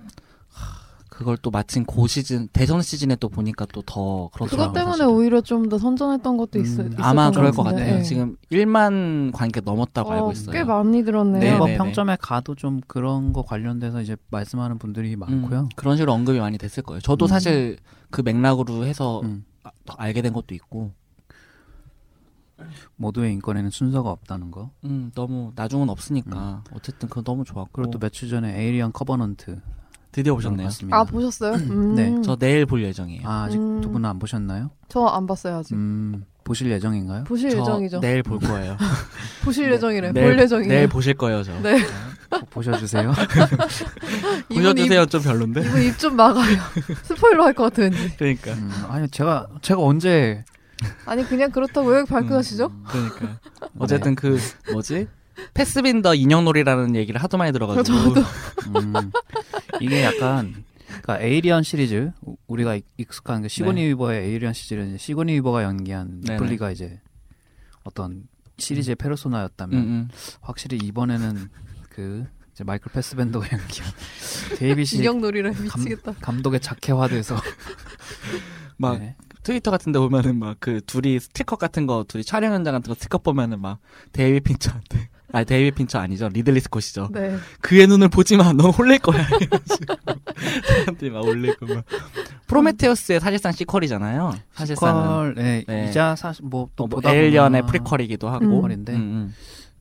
그걸 1.21 1.37
또 1.37 1.51
마침 1.51 1.85
고 1.85 2.07
시즌 2.07 2.49
대선 2.51 2.81
시즌에 2.81 3.15
또 3.17 3.29
보니까 3.29 3.67
또 3.67 3.83
더 3.83 4.31
그것 4.33 4.49
그렇더라고요. 4.49 4.73
때문에 4.73 4.93
사실은. 4.93 5.11
오히려 5.11 5.41
좀 5.43 5.69
더 5.69 5.77
선전했던 5.77 6.39
것도 6.39 6.59
있, 6.59 6.63
음. 6.63 6.65
있었던 6.65 6.95
아마 7.05 7.31
그럴 7.31 7.51
것. 7.53 7.63
같아요. 7.63 7.97
네. 7.97 8.03
지금 8.03 8.39
1만 8.51 9.31
관계 9.35 9.61
넘었다고 9.61 10.09
어, 10.09 10.13
알고 10.15 10.33
있어요. 10.33 10.51
꽤 10.53 10.65
많이 10.65 11.05
들었네요. 11.05 11.39
네, 11.43 11.51
네이버 11.51 11.67
네, 11.67 11.73
네. 11.73 11.77
평점에 11.77 12.17
가도 12.19 12.55
좀 12.55 12.81
그런 12.87 13.35
거 13.35 13.43
관련돼서 13.43 14.01
이제 14.01 14.17
말씀하는 14.31 14.79
분들이 14.79 15.15
많고요. 15.15 15.61
음, 15.61 15.69
그런 15.77 15.99
식으로 15.99 16.15
언급이 16.15 16.41
많이 16.41 16.57
됐을 16.57 16.83
거예요. 16.83 17.01
저도 17.03 17.27
음. 17.27 17.29
사실 17.29 17.77
그 18.11 18.23
맥락으로 18.23 18.87
해서 18.87 19.21
음. 19.21 19.45
아- 19.63 19.71
더 19.85 19.93
알게 19.99 20.23
된 20.23 20.33
것도 20.33 20.55
있고, 20.55 20.93
모두의 22.97 23.33
인권에는 23.35 23.69
순서가 23.71 24.11
없다는 24.11 24.51
거. 24.51 24.71
음, 24.85 25.11
너무 25.15 25.53
나중은 25.55 25.89
없으니까 25.91 26.65
어쨌든 26.73 27.09
그거 27.11 27.23
너무 27.23 27.45
좋았고. 27.45 27.71
그리고 27.73 27.91
또 27.91 27.99
며칠 27.99 28.29
전에 28.31 28.59
에이리언 28.59 28.93
Covenant 28.93 29.61
드디어 30.13 30.35
보셨네요. 30.35 30.67
봤습니다. 30.67 30.99
아 30.99 31.05
보셨어요? 31.05 31.53
음. 31.55 31.95
네, 31.95 32.15
저 32.25 32.37
내일 32.37 32.67
볼 32.67 32.83
예정이에요. 32.83 33.29
아, 33.29 33.45
아직 33.45 33.59
음. 33.59 33.81
두 33.81 33.91
분은 33.91 34.09
안 34.09 34.19
보셨나요? 34.19 34.71
저 34.89 35.07
안 35.07 35.27
봤어요 35.27 35.57
아직. 35.59 35.75
음, 35.75 36.25
보실 36.45 36.71
예정인가요? 36.71 37.25
보실 37.25 37.51
저 37.51 37.59
예정이죠. 37.61 38.01
내일 38.01 38.23
볼 38.23 38.39
거예요. 38.41 38.77
보실 39.45 39.71
예정이래. 39.73 40.13
내일, 40.13 40.27
볼 40.35 40.39
예정이에요. 40.41 40.69
내일 40.73 40.89
보실 40.89 41.15
거예요, 41.15 41.43
저. 41.45 41.53
네. 41.61 41.79
꼭 42.31 42.51
보셔주세요. 42.51 43.13
보셔주세요, 44.53 45.07
좀 45.07 45.23
별론데. 45.23 45.61
이분 45.63 45.83
입 45.83 45.99
좀 45.99 46.17
막아요. 46.17 46.57
스포일러 47.05 47.45
할 47.45 47.55
것 47.55 47.65
같아 47.65 47.83
왠지. 47.83 48.17
그러니까. 48.17 48.53
음, 48.53 48.71
아니 48.89 49.09
제가 49.09 49.49
제가 49.63 49.81
언제 49.81 50.45
아니 51.07 51.25
그냥 51.29 51.51
그렇다고 51.51 51.89
왜 51.89 51.99
이렇게 51.99 52.11
발끈하시죠? 52.11 52.67
음, 52.67 52.85
그러니까. 52.89 53.39
어쨌든 53.79 54.15
그 54.15 54.39
뭐지? 54.73 55.07
패스벤더 55.55 56.15
인형놀이라는 56.15 56.97
얘기를 56.97 57.23
하도 57.23 57.37
많이 57.39 57.53
들어가지고. 57.53 57.99
저도. 58.15 58.21
음, 58.77 58.93
이게 59.81 60.03
약간 60.05 60.65
그러니까 60.87 61.21
에이리언 61.21 61.63
시리즈 61.63 62.11
우- 62.23 62.37
우리가 62.47 62.75
익- 62.77 62.87
익숙한 62.99 63.43
그 63.43 63.49
시고니 63.49 63.83
네. 63.83 63.89
위버의 63.91 64.25
에이리언 64.31 64.53
시리즈는 64.53 64.99
시고니 64.99 65.33
위버가 65.35 65.63
연기한 65.63 66.21
네네. 66.23 66.39
리플리가 66.39 66.71
이제 66.73 67.01
어떤 67.85 68.25
시리즈의 68.59 68.97
페르소나였다면 68.97 69.79
음, 69.79 69.83
음. 69.89 70.09
확실히 70.41 70.79
이번에는 70.79 71.49
그 71.91 72.27
이제 72.53 72.65
마이클 72.65 72.91
패스벤더가 72.93 73.47
연기한 73.53 73.93
데이빗이 74.59 75.01
인형놀이를 75.01 75.53
미치겠다. 75.53 76.13
감독의 76.21 76.61
자캐화돼서 76.61 77.37
막 78.77 78.99
네. 78.99 79.17
트위터 79.43 79.71
같은 79.71 79.93
데 79.93 79.99
보면은 79.99 80.39
막 80.39 80.57
그 80.61 80.81
둘이 80.85 81.19
스티커 81.19 81.57
같은 81.57 81.87
거 81.87 82.05
둘이 82.07 82.23
촬영 82.25 82.53
현장 82.53 82.75
같은 82.75 82.89
거 82.91 82.95
스티커 82.95 83.19
보면은 83.19 83.61
막 83.61 83.79
데이빗 84.13 84.41
핀처한테 84.41 85.09
아 85.33 85.45
데이빗 85.45 85.71
핀처 85.73 85.99
아니죠 85.99 86.29
리들리 86.29 86.61
스콧이죠 86.61 87.09
네. 87.13 87.37
그의 87.61 87.87
눈을 87.87 88.09
보지 88.09 88.37
마. 88.37 88.53
너 88.53 88.71
홀릴 88.71 88.99
거야. 88.99 89.25
사람들이 90.67 91.11
막 91.11 91.25
올리고 91.25 91.67
막. 91.67 91.85
프로메테우스의 92.47 93.21
사실상 93.21 93.53
sequel이잖아요. 93.53 94.33
사실상 94.53 95.33
sequel, 95.35 95.41
네, 95.41 95.65
네. 95.67 95.89
이자 95.89 96.17
사실 96.17 96.45
뭐또 96.45 96.87
뭐 96.87 97.01
보다 97.01 97.15
에일리언의 97.15 97.63
보면 97.63 97.71
prequel이기도 97.71 98.29
하고. 98.29 98.65
음. 98.65 98.65
음, 98.65 98.85
음. 98.89 99.35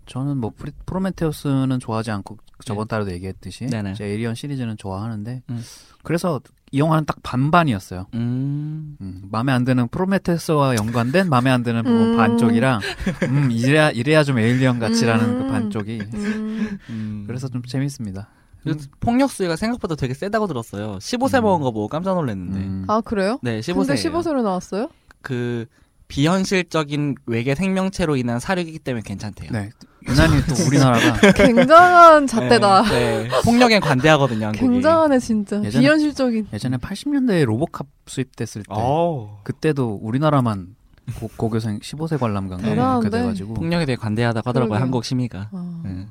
저는 0.09 0.37
뭐 0.37 0.51
프리, 0.55 0.71
프로메테우스는 0.87 1.79
좋아하지 1.79 2.09
않고 2.11 2.37
저번 2.65 2.87
달에도 2.87 3.11
얘기했듯이 3.11 3.67
네네. 3.67 3.91
이제 3.91 4.05
에이리언 4.05 4.33
시리즈는 4.35 4.75
좋아하는데 4.75 5.43
음. 5.49 5.63
그래서 6.03 6.41
이 6.71 6.79
영화는 6.79 7.05
딱 7.05 7.17
반반이었어요. 7.21 8.07
음. 8.15 8.97
음, 8.99 9.21
마음에 9.31 9.51
안 9.51 9.65
드는 9.65 9.87
프로메테우스와 9.89 10.75
연관된 10.77 11.29
마음에 11.29 11.51
안 11.51 11.63
드는 11.63 11.83
부분 11.83 12.13
음. 12.13 12.17
반쪽이랑 12.17 12.81
음 13.29 13.51
이래야 13.51 13.91
이래야 13.91 14.23
좀 14.23 14.39
에일리언 14.39 14.79
같이라는 14.79 15.25
음. 15.25 15.39
그 15.39 15.51
반쪽이 15.51 15.99
음. 16.13 16.79
음. 16.89 17.23
그래서 17.27 17.47
좀 17.47 17.61
재밌습니다. 17.63 18.29
그래서 18.63 18.87
폭력 18.99 19.31
수위가 19.31 19.55
생각보다 19.55 19.95
되게 19.95 20.13
세다고 20.13 20.47
들었어요. 20.47 20.97
15세 20.97 21.37
음. 21.37 21.43
먹인 21.43 21.62
거 21.61 21.71
보고 21.71 21.87
깜짝 21.87 22.15
놀랐는데. 22.15 22.59
음. 22.59 22.85
아 22.87 22.99
그래요? 23.01 23.39
네, 23.43 23.59
15세. 23.59 23.87
근데 23.87 23.93
15세로 23.93 24.41
나왔어요? 24.41 24.89
그 25.21 25.65
비현실적인 26.07 27.15
외계 27.27 27.55
생명체로 27.55 28.17
인한 28.17 28.39
사륙이기 28.39 28.79
때문에 28.79 29.03
괜찮대요. 29.05 29.51
네 29.51 29.69
유난히 30.09 30.43
또 30.45 30.55
우리나라가 30.67 31.31
굉장한 31.33 32.27
잣대다. 32.27 32.83
네, 32.83 33.23
네. 33.23 33.29
폭력엔 33.43 33.81
관대하거든요, 33.81 34.47
한국이. 34.47 34.65
굉장하네 34.67 35.19
진짜. 35.19 35.59
예전에- 35.61 35.79
비현실적인. 35.79 36.47
예전에 36.53 36.77
80년대에 36.77 37.45
로보캅 37.45 37.87
수입됐을 38.07 38.63
때 38.63 38.67
어우. 38.69 39.29
그때도 39.43 39.99
우리나라만 40.01 40.75
고, 41.19 41.29
고교생 41.37 41.79
15세 41.79 42.19
관람가가 42.19 42.61
대단한데. 42.61 43.07
이렇게 43.07 43.17
돼가지고 43.23 43.53
폭력에 43.55 43.85
대해 43.85 43.95
관대하다고 43.95 44.47
하더라고요, 44.47 44.69
그러게요. 44.69 44.83
한국 44.83 45.03
심의가. 45.05 45.49
어. 45.51 45.81
네. 45.83 46.07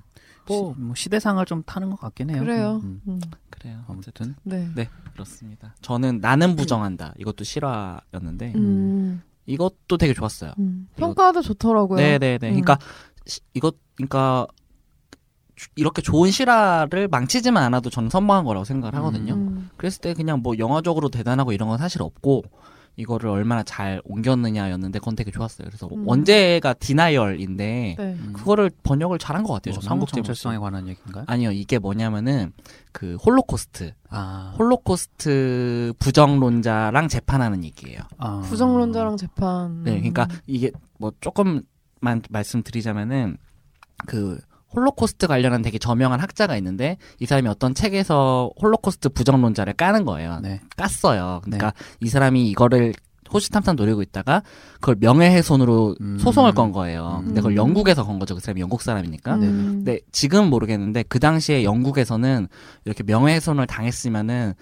뭐, 0.47 0.75
뭐 0.79 0.95
시대상을 0.95 1.45
좀 1.45 1.63
타는 1.65 1.91
것 1.91 2.01
같긴 2.01 2.31
해요. 2.31 2.41
그래요. 2.41 2.81
음, 2.83 3.01
음. 3.07 3.21
그래요. 3.51 3.81
아무튼 3.87 4.35
네. 4.45 4.67
네, 4.75 4.89
그렇습니다. 5.13 5.75
저는 5.83 6.21
나는 6.23 6.57
부정한다. 6.57 7.13
이것도 7.19 7.45
실화였는데 7.45 8.53
음. 8.57 9.21
이것도 9.47 9.99
되게 9.99 10.15
좋았어요. 10.15 10.53
음. 10.59 10.89
평가도 10.97 11.43
좋더라고요. 11.43 11.99
네, 11.99 12.19
네, 12.19 12.39
네. 12.39 12.49
음. 12.49 12.61
그러니까 12.63 12.79
시- 12.81 13.08
이것 13.55 13.77
그러니까 13.97 14.47
주- 15.57 15.69
이렇게 15.77 16.03
좋은 16.03 16.31
실화를 16.31 17.09
망치지만 17.09 17.63
않아도 17.65 17.91
저는 17.91 18.11
선방한 18.11 18.45
거라고 18.45 18.65
생각을 18.65 18.95
하거든요. 18.97 19.35
음. 19.35 19.71
그랬을 19.77 20.01
때 20.01 20.15
그냥 20.15 20.41
뭐 20.41 20.57
영화적으로 20.59 21.09
대단하고 21.09 21.53
이런 21.53 21.69
건 21.69 21.79
사실 21.79 22.03
없고 22.03 22.45
이거를 22.97 23.29
얼마나 23.31 23.63
잘 23.63 24.01
옮겼느냐였는데 24.05 24.99
그건 24.99 25.15
되게 25.15 25.31
좋았어요. 25.31 25.67
그래서 25.69 25.89
음. 25.93 26.07
원제가 26.07 26.75
Denial인데 26.75 27.95
네. 27.99 28.17
음. 28.21 28.33
그거를 28.35 28.71
번역을 28.83 29.19
잘한 29.19 29.45
것 29.45 29.53
같아요. 29.53 29.73
뭐 29.75 29.81
저는 29.81 29.91
한국 29.93 30.09
정체성에. 30.13 30.59
관한 30.59 30.89
얘기인가요? 30.89 31.25
아니요, 31.29 31.53
이게 31.53 31.79
뭐냐면은 31.79 32.53
그 32.93 33.17
홀로코스트, 33.25 33.93
아, 34.11 34.55
홀로코스트 34.59 35.93
부정론자랑 36.01 37.07
재판하는 37.09 37.63
얘기예요. 37.65 38.01
아. 38.19 38.41
부정론자랑 38.41 39.17
재판. 39.17 39.85
네, 39.85 39.93
그러니까 39.97 40.27
이게 40.47 40.71
뭐 40.99 41.13
조금 41.21 41.63
만 42.01 42.23
말씀드리자면은 42.31 43.37
그 44.07 44.39
홀로코스트 44.75 45.27
관련한 45.27 45.63
되게 45.63 45.79
저명한 45.79 46.21
학자가 46.21 46.57
있는데 46.59 46.99
이 47.21 47.27
사람이 47.27 47.49
어떤 47.49 47.75
책에서 47.75 48.51
홀로코스트 48.61 49.09
부정론자를 49.09 49.73
까는 49.75 50.05
거예요. 50.05 50.41
네. 50.43 50.61
깠어요. 50.77 51.41
그러니까 51.43 51.73
이 52.01 52.09
사람이 52.09 52.49
이거를 52.51 52.93
호시탐탐 53.33 53.77
노리고 53.77 54.03
있다가 54.03 54.43
그걸 54.75 54.97
명예훼손으로 55.01 55.97
음. 56.01 56.19
소송을 56.19 56.53
건 56.53 56.73
거예요. 56.73 57.23
근데 57.25 57.41
그걸 57.41 57.53
음. 57.53 57.57
영국에서 57.57 58.07
건 58.07 58.19
거죠. 58.19 58.35
그 58.35 58.41
사람이 58.41 58.61
영국 58.61 58.83
사람이니까. 58.83 59.37
네. 59.37 59.47
음. 59.47 59.65
근데 59.85 60.01
지금 60.13 60.49
모르겠는데 60.49 61.05
그 61.09 61.19
당시에 61.19 61.65
영국에서는 61.65 62.49
이렇게 62.85 63.03
명예훼손을 63.03 63.67
당했으면은 63.67 64.55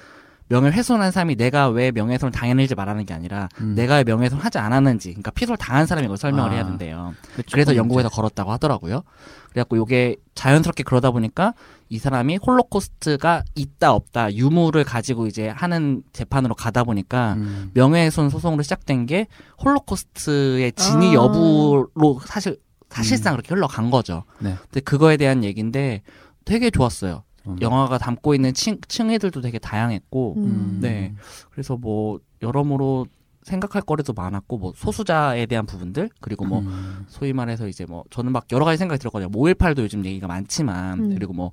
명예 0.49 0.71
훼손한 0.71 1.11
사람이 1.11 1.37
내가 1.37 1.69
왜 1.69 1.91
명예훼손을 1.91 2.31
당했는지 2.33 2.75
말하는 2.75 3.05
게 3.05 3.15
아니라 3.15 3.49
음. 3.61 3.75
내가 3.75 3.97
왜 3.97 4.05
명예훼손 4.05 4.39
하지 4.39 4.59
않았는지 4.59 5.11
그러니까 5.11 5.31
피소를 5.33 5.57
당한 5.57 5.87
사람이 5.87 6.05
이걸 6.05 6.17
설명을 6.17 6.51
아. 6.51 6.55
해야 6.55 6.65
된대요. 6.65 7.15
그래서 7.53 7.75
영국에서 7.75 8.09
걸었다고 8.09 8.53
하더라고요. 8.53 9.03
그래갖고 9.51 9.77
요게 9.79 10.17
자연스럽게 10.35 10.83
그러다 10.83 11.11
보니까 11.11 11.55
이 11.89 11.99
사람이 11.99 12.39
홀로코스트가 12.47 13.43
있다 13.55 13.93
없다 13.93 14.35
유무를 14.35 14.85
가지고 14.85 15.27
이제 15.27 15.49
하는 15.49 16.03
재판으로 16.13 16.55
가다 16.55 16.85
보니까 16.85 17.35
음. 17.35 17.71
명예훼손 17.75 18.31
소송으로 18.31 18.63
시작된 18.63 19.07
게 19.07 19.27
홀로코스트의 19.65 20.73
진위 20.73 21.11
아. 21.11 21.15
여부로 21.15 22.21
사실 22.25 22.59
사실상 22.91 23.35
그렇게 23.35 23.55
흘러간 23.55 23.91
거죠. 23.91 24.25
네. 24.39 24.55
근데 24.63 24.81
그거에 24.81 25.17
대한 25.17 25.43
얘기인데 25.43 26.03
되게 26.45 26.71
좋았어요. 26.71 27.25
음. 27.47 27.57
영화가 27.61 27.99
담고 27.99 28.35
있는 28.35 28.53
층, 28.55 28.79
층위들도 28.89 29.41
되게 29.41 29.59
다양했고 29.59 30.35
음. 30.39 30.79
네. 30.81 31.15
그래서 31.51 31.77
뭐 31.77 32.19
여러모로 32.43 33.07
생각할 33.43 33.83
거리도 33.83 34.13
많았고 34.13 34.59
뭐 34.59 34.73
소수자에 34.75 35.47
대한 35.47 35.67
부분들 35.67 36.11
그리고 36.21 36.45
뭐 36.45 36.61
음. 36.61 37.05
소위 37.09 37.33
말해서 37.33 37.69
이제 37.69 37.87
뭐 37.87 38.05
저는 38.11 38.33
막 38.33 38.47
여러 38.53 38.65
가지 38.65 38.79
생각이 38.79 38.99
들었거든요. 38.99 39.31
5.18도 39.31 39.79
요즘 39.83 40.05
얘기가 40.05 40.27
많지만 40.27 40.99
음. 40.99 41.15
그리고 41.15 41.33
뭐 41.33 41.53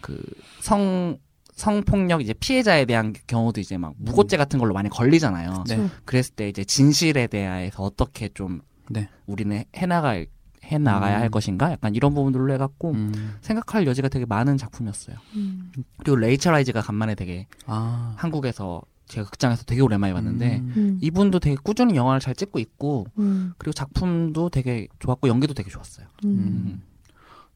그 0.00 0.18
성 0.60 1.18
성폭력 1.54 2.22
이제 2.22 2.32
피해자에 2.32 2.86
대한 2.86 3.12
경우도 3.26 3.60
이제 3.60 3.76
막 3.76 3.92
무고죄 3.98 4.38
같은 4.38 4.58
걸로 4.58 4.72
많이 4.72 4.88
걸리잖아요. 4.88 5.64
네. 5.68 5.76
그쵸. 5.76 5.90
그랬을 6.06 6.34
때 6.34 6.48
이제 6.48 6.64
진실에 6.64 7.26
대해서 7.26 7.82
어떻게 7.82 8.30
좀 8.30 8.62
네. 8.88 9.10
우리는 9.26 9.62
해나갈 9.76 10.26
해 10.70 10.78
나가야 10.78 11.16
음. 11.16 11.22
할 11.22 11.28
것인가 11.28 11.72
약간 11.72 11.94
이런 11.94 12.14
부분들로 12.14 12.52
해갖고 12.54 12.92
음. 12.92 13.36
생각할 13.40 13.86
여지가 13.86 14.08
되게 14.08 14.24
많은 14.26 14.56
작품이었어요. 14.56 15.16
음. 15.36 15.72
그리고 15.98 16.16
레이첼 16.16 16.54
아이즈가 16.54 16.80
간만에 16.80 17.14
되게 17.14 17.46
아. 17.66 18.14
한국에서 18.16 18.82
제가 19.10 19.28
극장에서 19.28 19.64
되게 19.64 19.80
오랜만에 19.82 20.12
봤는데 20.12 20.58
음. 20.58 20.74
음. 20.76 20.98
이분도 21.02 21.40
되게 21.40 21.56
꾸준히 21.62 21.96
영화를 21.96 22.20
잘 22.20 22.34
찍고 22.34 22.60
있고 22.60 23.06
음. 23.18 23.52
그리고 23.58 23.72
작품도 23.72 24.50
되게 24.50 24.86
좋았고 25.00 25.28
연기도 25.28 25.52
되게 25.52 25.68
좋았어요. 25.68 26.06
음. 26.24 26.30
음. 26.30 26.82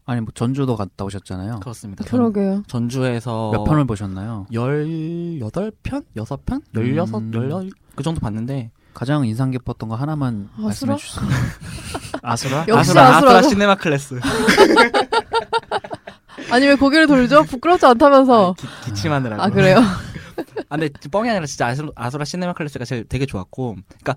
아니 0.05 0.21
뭐 0.21 0.31
전주도 0.35 0.77
갔다 0.77 1.05
오셨잖아요. 1.05 1.61
그렇습니다. 1.61 2.05
전, 2.05 2.19
그러게요. 2.19 2.65
전 2.67 2.89
주에서 2.89 3.53
몇 3.53 3.65
편을 3.65 3.87
보셨나요? 3.87 4.47
18편? 4.51 6.05
6편? 6.17 6.63
16, 6.75 7.15
음. 7.15 7.33
16? 7.33 7.71
그 7.95 8.03
정도 8.03 8.21
봤는데 8.21 8.71
가장 8.93 9.25
인상 9.25 9.51
깊었던 9.51 9.89
거 9.89 9.95
하나만 9.95 10.49
아수라? 10.57 10.95
말씀해 10.95 10.97
주세요. 10.97 11.25
아수라? 12.25 12.65
역시 12.69 12.91
아수라, 12.91 13.17
아수라. 13.17 13.43
시네마 13.43 13.75
클래스. 13.77 14.21
아니 16.51 16.67
왜 16.67 16.75
고개를 16.75 17.07
돌리죠? 17.07 17.45
부끄럽지 17.45 17.87
않다면서. 17.87 18.55
기, 18.59 18.67
기침하느라고. 18.87 19.43
아 19.43 19.51
그래요? 19.51 19.79
아, 20.69 20.77
근데 20.77 20.89
뻥이 21.11 21.29
아니라 21.29 21.47
진짜 21.47 21.67
아수라, 21.67 21.91
아수라 21.95 22.25
시네마 22.25 22.55
클래스가 22.55 22.85
제일 22.85 23.05
되게 23.05 23.27
좋았고, 23.27 23.77
그러니까 24.01 24.17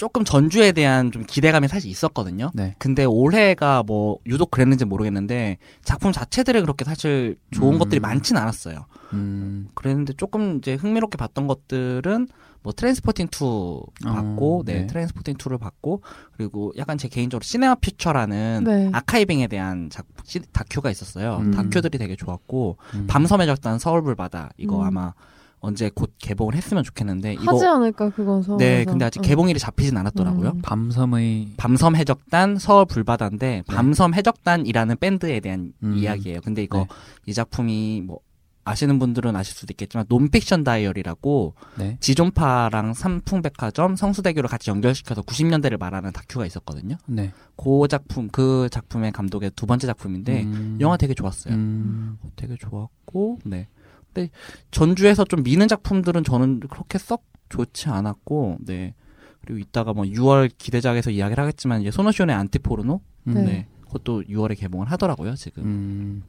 조금 0.00 0.24
전주에 0.24 0.72
대한 0.72 1.12
좀 1.12 1.24
기대감이 1.26 1.68
사실 1.68 1.90
있었거든요. 1.90 2.50
네. 2.54 2.74
근데 2.78 3.04
올해가 3.04 3.82
뭐 3.86 4.16
유독 4.26 4.50
그랬는지 4.50 4.86
모르겠는데 4.86 5.58
작품 5.84 6.10
자체들이 6.10 6.62
그렇게 6.62 6.86
사실 6.86 7.36
좋은 7.50 7.74
음. 7.74 7.78
것들이 7.78 8.00
많진 8.00 8.38
않았어요. 8.38 8.86
음. 9.12 9.68
그랬는데 9.74 10.14
조금 10.14 10.56
이제 10.56 10.72
흥미롭게 10.72 11.18
봤던 11.18 11.46
것들은 11.46 12.28
뭐 12.62 12.72
트레인스포팅 12.72 13.26
2 13.26 14.04
봤고, 14.04 14.60
어, 14.60 14.62
네, 14.64 14.80
네. 14.80 14.86
트레인스포팅 14.86 15.34
2를 15.34 15.58
봤고, 15.58 16.02
그리고 16.32 16.72
약간 16.76 16.98
제 16.98 17.08
개인적으로 17.08 17.42
시네마 17.42 17.76
퓨처라는 17.76 18.64
네. 18.64 18.90
아카이빙에 18.92 19.46
대한 19.46 19.88
작, 19.90 20.06
시, 20.24 20.40
다큐가 20.52 20.90
있었어요. 20.90 21.38
음. 21.38 21.50
다큐들이 21.52 21.98
되게 21.98 22.16
좋았고, 22.16 22.76
음. 22.94 23.06
밤섬의 23.06 23.46
적단 23.46 23.78
서울불 23.78 24.14
바다 24.14 24.50
이거 24.58 24.80
음. 24.80 24.84
아마 24.84 25.14
언제 25.60 25.90
곧 25.94 26.12
개봉을 26.18 26.54
했으면 26.54 26.82
좋겠는데 26.82 27.34
이거 27.34 27.54
하지 27.54 27.66
않을까 27.66 28.10
그건 28.10 28.42
서. 28.42 28.56
네 28.56 28.84
근데 28.84 29.04
아직 29.04 29.20
개봉일이 29.20 29.58
잡히진 29.58 29.96
않았더라고요. 29.96 30.52
음. 30.56 30.62
밤섬의 30.62 31.48
밤섬 31.58 31.96
해적단 31.96 32.58
서울 32.58 32.86
불바다인데 32.86 33.64
밤섬 33.68 34.14
해적단이라는 34.14 34.96
밴드에 34.98 35.40
대한 35.40 35.72
음. 35.82 35.94
이야기예요. 35.96 36.40
근데 36.42 36.62
이거 36.62 36.78
네. 36.78 36.86
이 37.26 37.34
작품이 37.34 38.02
뭐 38.06 38.20
아시는 38.64 38.98
분들은 38.98 39.34
아실 39.36 39.54
수도 39.54 39.72
있겠지만 39.72 40.06
논픽션 40.08 40.64
다이어리라고 40.64 41.54
네. 41.78 41.96
지존파랑 42.00 42.94
삼풍백화점 42.94 43.96
성수대교를 43.96 44.48
같이 44.48 44.70
연결시켜서 44.70 45.22
90년대를 45.22 45.78
말하는 45.78 46.12
다큐가 46.12 46.46
있었거든요. 46.46 46.96
네. 47.06 47.32
그 47.56 47.88
작품 47.88 48.28
그 48.28 48.68
작품의 48.70 49.12
감독의 49.12 49.52
두 49.56 49.66
번째 49.66 49.86
작품인데 49.86 50.42
음. 50.44 50.78
영화 50.80 50.96
되게 50.96 51.14
좋았어요. 51.14 51.54
음. 51.54 52.18
되게 52.36 52.56
좋았고, 52.56 53.38
네. 53.44 53.68
근데 54.12 54.30
전주에서 54.70 55.24
좀 55.24 55.42
미는 55.42 55.68
작품들은 55.68 56.24
저는 56.24 56.60
그렇게 56.60 56.98
썩 56.98 57.24
좋지 57.48 57.88
않았고, 57.88 58.58
네. 58.60 58.94
그리고 59.40 59.58
이따가 59.58 59.92
뭐 59.92 60.04
6월 60.04 60.50
기대작에서 60.56 61.10
이야기를 61.10 61.42
하겠지만 61.42 61.80
이제 61.80 61.90
소노시온의 61.90 62.34
안티포르노, 62.36 63.00
음. 63.28 63.34
네. 63.34 63.42
네. 63.42 63.68
그것도 63.86 64.24
6월에 64.24 64.58
개봉을 64.58 64.90
하더라고요 64.90 65.34
지금. 65.34 65.64
음. 65.64 66.22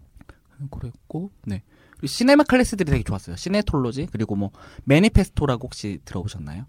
그랬고, 0.70 1.32
네. 1.46 1.64
그리고 2.02 2.08
시네마 2.08 2.44
클래스들이 2.44 2.90
되게 2.92 3.04
좋았어요. 3.04 3.36
시네톨로지 3.36 4.08
그리고 4.12 4.36
뭐 4.36 4.50
매니페스토라고 4.86 5.68
혹시 5.68 6.00
들어보셨나요? 6.04 6.66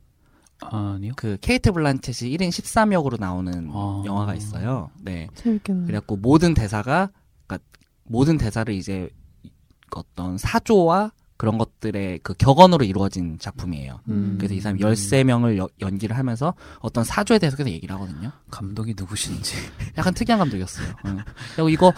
아니요. 0.61 1.15
그 1.17 1.39
케이트 1.41 1.73
블란쳇이 1.73 2.31
1인 2.37 2.51
13역으로 2.51 3.19
나오는 3.19 3.71
아. 3.73 4.03
영화가 4.05 4.35
있어요. 4.35 4.91
네. 5.01 5.29
재밌겠네. 5.35 5.87
그래갖고 5.87 6.17
모든 6.17 6.55
대사가 6.55 7.11
그러니까 7.47 7.67
모든 8.05 8.37
대사를 8.37 8.73
이제 8.75 9.09
어떤 9.97 10.37
사조와 10.39 11.13
그런 11.39 11.59
것들의 11.59 12.21
그 12.23 12.35
격언으로 12.35 12.85
이루어진 12.85 13.39
작품이에요. 13.39 14.01
음. 14.09 14.37
그래서 14.39 14.55
이 14.55 14.61
사람이 14.61 14.81
13명을 14.81 15.69
연기를 15.81 16.17
하면서 16.17 16.55
어떤 16.79 17.03
사조에 17.05 17.39
대해서 17.39 17.57
계속 17.57 17.71
얘기를 17.71 17.93
하거든요. 17.97 18.31
감독이 18.51 18.95
누구신지. 18.97 19.57
약간 19.99 20.15
특이한 20.15 20.39
감독이었어요. 20.39 20.95
응. 21.07 21.19
그리고 21.57 21.69
이거 21.69 21.93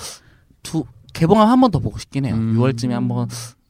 두 0.62 0.84
개봉하면 1.14 1.50
한 1.50 1.60
번 1.60 1.70
더 1.70 1.78
보고 1.78 1.98
싶긴 1.98 2.26
해요. 2.26 2.34
음. 2.34 2.54
6월쯤에 2.58 2.90
한 2.90 3.08
번 3.08 3.28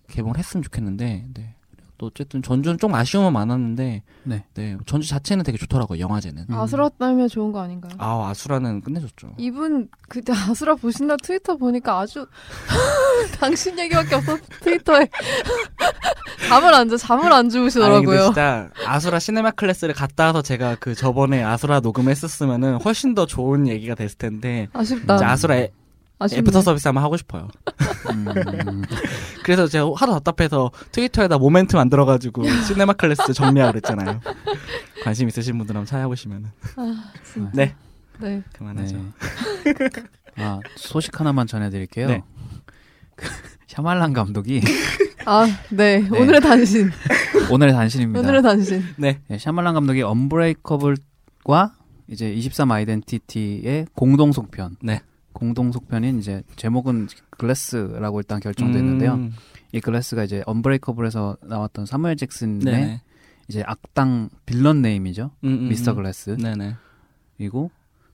개봉을 0.08 0.36
했으면 0.38 0.62
좋겠는데. 0.64 1.26
네. 1.34 1.50
또 1.96 2.06
어쨌든 2.06 2.42
전주는 2.42 2.76
좀 2.78 2.92
아쉬움은 2.92 3.32
많았는데 3.32 4.02
네. 4.24 4.44
전주 4.84 5.08
자체는 5.08 5.44
되게 5.44 5.56
좋더라고요. 5.56 6.00
영화제는. 6.00 6.46
음. 6.50 6.54
아수라 6.54 6.88
따면 6.98 7.28
좋은 7.28 7.52
거 7.52 7.60
아닌가요? 7.60 7.92
아 7.98 8.30
아수라는 8.30 8.80
끝내줬죠. 8.80 9.34
이분 9.38 9.88
그때 10.08 10.32
아수라 10.34 10.74
보신다 10.74 11.16
트위터 11.22 11.56
보니까 11.56 12.00
아주 12.00 12.26
당신 13.38 13.78
얘기밖에 13.78 14.16
없어 14.16 14.36
트위터에 14.60 15.08
잠을 16.48 16.74
안 16.74 16.88
자, 16.88 16.96
잠을 16.96 17.26
안 17.32 17.38
아니, 17.40 17.50
주무시더라고요. 17.50 18.24
진짜 18.26 18.70
아수라 18.86 19.20
시네마 19.20 19.52
클래스를 19.52 19.94
갔다 19.94 20.26
와서 20.26 20.42
제가 20.42 20.76
그 20.80 20.96
저번에 20.96 21.44
아수라 21.44 21.78
녹음했었으면은 21.78 22.80
훨씬 22.82 23.14
더 23.14 23.24
좋은 23.24 23.68
얘기가 23.68 23.94
됐을 23.94 24.18
텐데 24.18 24.66
아쉽다. 24.72 25.14
아수라 25.22 25.56
애, 25.56 25.70
아쉽네. 26.18 26.40
애프터 26.40 26.62
서비스 26.62 26.88
한번 26.88 27.02
하고 27.04 27.16
싶어요. 27.16 27.48
음. 28.12 28.24
그래서 29.44 29.66
제가 29.66 29.90
하도 29.96 30.18
답답해서 30.20 30.70
트위터에다 30.92 31.38
모멘트 31.38 31.76
만들어가지고 31.76 32.44
시네마 32.66 32.94
클래스 32.94 33.32
정리하고 33.32 33.72
그랬잖아요. 33.72 34.20
관심 35.02 35.28
있으신 35.28 35.58
분들 35.58 35.74
한번 35.74 35.86
찾아보시면은 35.86 36.50
아, 36.76 37.12
진짜. 37.24 37.50
네 37.54 37.74
네. 38.20 38.42
그만하죠. 38.52 38.96
네. 38.96 39.04
아, 40.36 40.60
소식 40.76 41.18
하나만 41.20 41.46
전해드릴게요. 41.46 42.08
네. 42.08 42.22
그 43.16 43.26
샤말란 43.66 44.12
감독이 44.12 44.60
아, 45.26 45.46
네. 45.70 46.00
네. 46.00 46.18
오늘의 46.18 46.40
단신. 46.40 46.90
오늘의 47.50 47.72
단신입니다. 47.74 48.20
오늘의 48.20 48.42
단신. 48.42 48.82
네. 48.96 49.20
네, 49.28 49.38
샤말란 49.38 49.74
감독이 49.74 50.02
언브레이커블과 50.02 51.74
이제 52.08 52.32
23 52.32 52.70
아이덴티티의 52.70 53.86
공동 53.94 54.32
속편. 54.32 54.76
네. 54.82 55.00
공동 55.34 55.70
속편인 55.72 56.18
이제 56.20 56.42
제목은 56.56 57.08
글래스라고 57.30 58.20
일단 58.20 58.40
결정됐는데요. 58.40 59.14
음, 59.14 59.32
이 59.72 59.80
글래스가 59.80 60.24
이제 60.24 60.42
언브레이커블에서 60.46 61.36
나왔던 61.42 61.84
사무엘 61.84 62.16
잭슨의 62.16 62.60
네네. 62.60 63.00
이제 63.48 63.62
악당 63.66 64.30
villain 64.46 64.80
name이죠. 64.80 65.32
음, 65.44 65.48
음, 65.48 65.68
미스터 65.68 65.90
음. 65.92 65.96
글래스. 65.96 66.36
네네. 66.38 66.76
이고 67.38 67.70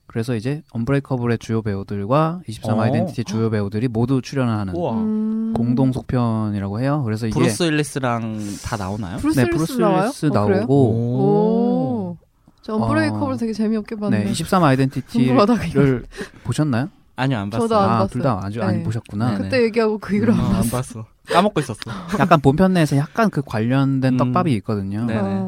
그래서 0.07 0.35
이제 0.35 0.61
언브레이커블의 0.71 1.37
주요 1.37 1.61
배우들과 1.61 2.41
23 2.47 2.77
어. 2.77 2.81
아이덴티티 2.81 3.23
주요 3.23 3.49
배우들이 3.49 3.87
모두 3.87 4.21
출연을 4.21 4.53
하는 4.53 4.75
우와. 4.75 4.93
음. 4.95 5.53
공동 5.55 5.91
속편이라고 5.93 6.81
해요. 6.81 7.03
그래서 7.05 7.27
이게 7.27 7.37
브루스 7.37 7.63
윌리스랑 7.63 8.39
다 8.63 8.77
나오나요? 8.77 9.17
브루스 9.17 9.39
네, 9.39 9.49
브루스? 9.49 9.73
윌리스 9.81 10.25
어? 10.25 10.29
나오고 10.29 10.75
오. 10.75 12.17
저 12.61 12.75
언브레이커블 12.75 13.33
어. 13.33 13.37
되게 13.37 13.53
재미없게 13.53 13.95
봤는데. 13.95 14.25
네, 14.25 14.31
23 14.31 14.63
아이덴티티를. 14.63 16.03
보셨나요? 16.43 16.89
아니요, 17.15 17.37
안 17.39 17.49
봤어요. 17.49 17.67
저도 17.67 17.79
안 17.79 17.83
아, 17.89 17.93
봤어요. 17.99 18.07
둘 18.09 18.21
다 18.21 18.39
아주 18.43 18.61
안 18.63 18.77
네. 18.77 18.83
보셨구나. 18.83 19.31
네. 19.31 19.37
그때 19.37 19.63
얘기하고 19.63 19.97
그 19.99 20.15
이후로 20.15 20.33
어, 20.33 20.35
안안 20.35 20.51
봤어. 20.53 20.77
봤어. 20.77 21.05
까먹고 21.27 21.59
있었어. 21.59 21.79
약간 22.19 22.39
본편 22.41 22.73
내에서 22.73 22.97
약간 22.97 23.29
그 23.29 23.41
관련된 23.41 24.13
음. 24.13 24.17
떡밥이 24.17 24.53
있거든요. 24.55 25.05
네. 25.05 25.15
네네. 25.15 25.27
아, 25.29 25.41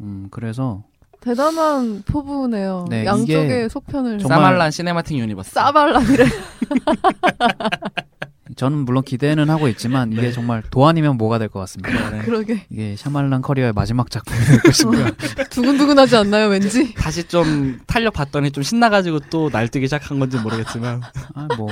음, 0.00 0.28
그래서 0.30 0.82
대단한 1.20 2.02
포부네요. 2.06 2.86
네, 2.88 3.04
양쪽의 3.04 3.68
속편을 3.68 4.18
정말- 4.18 4.38
샤말란 4.38 4.70
cinematic 4.70 5.18
universe. 5.18 5.50
샤말란이래. 5.52 6.24
저는 8.56 8.78
물론 8.78 9.02
기대는 9.02 9.48
하고 9.50 9.68
있지만 9.68 10.12
이게 10.14 10.32
정말 10.32 10.62
도 10.70 10.79
아니면 10.79 11.16
모가 11.16 11.38
될 11.38 11.48
것 11.48 11.60
같습니다. 11.60 12.10
네. 12.10 12.18
그러게 12.22 12.66
이게 12.70 12.94
샤말란 12.96 13.42
커리어의 13.42 13.72
마지막 13.72 14.10
작품이 14.10 14.38
될 14.44 14.60
것인가. 14.60 15.10
두근두근하지 15.50 16.16
않나요, 16.16 16.48
왠지? 16.48 16.94
다시 16.98 17.24
좀 17.24 17.78
탄력 17.86 18.12
봤더니 18.14 18.50
좀 18.52 18.62
신나가지고 18.62 19.20
또 19.30 19.50
날뛰기 19.52 19.86
시작한 19.86 20.18
건지 20.18 20.36
모르겠지만. 20.38 21.00
아, 21.34 21.48
뭐 21.56 21.68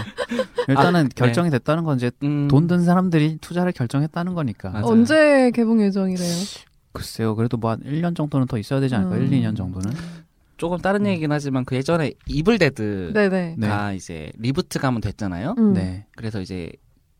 일단은 0.68 1.06
아, 1.06 1.08
결정이 1.14 1.50
됐다는 1.50 1.84
건 1.84 1.96
이제 1.96 2.10
음, 2.22 2.48
돈든 2.48 2.84
사람들이 2.84 3.38
투자를 3.40 3.72
결정했다는 3.72 4.34
거니까. 4.34 4.70
맞아요. 4.70 4.86
언제 4.86 5.50
개봉 5.54 5.80
예정이래요? 5.82 6.34
글쎄요. 6.92 7.36
그래도 7.36 7.56
뭐 7.56 7.70
한 7.72 7.80
1년 7.80 8.16
정도는 8.16 8.46
더 8.46 8.58
있어야 8.58 8.80
되지 8.80 8.94
않을까? 8.94 9.16
음. 9.16 9.32
1, 9.32 9.40
2년 9.42 9.56
정도는. 9.56 9.92
조금 10.58 10.78
다른 10.78 11.06
얘기긴 11.06 11.32
하지만 11.32 11.64
그 11.64 11.74
예전에 11.76 12.12
이블 12.26 12.58
데드가 12.58 13.12
네네. 13.28 13.54
네. 13.56 13.68
이제 13.96 14.30
reboot가 14.38 14.78
한번 14.78 15.00
됐잖아요. 15.00 15.54
음. 15.56 15.72
네. 15.72 16.04
그래서 16.16 16.40
이제 16.40 16.70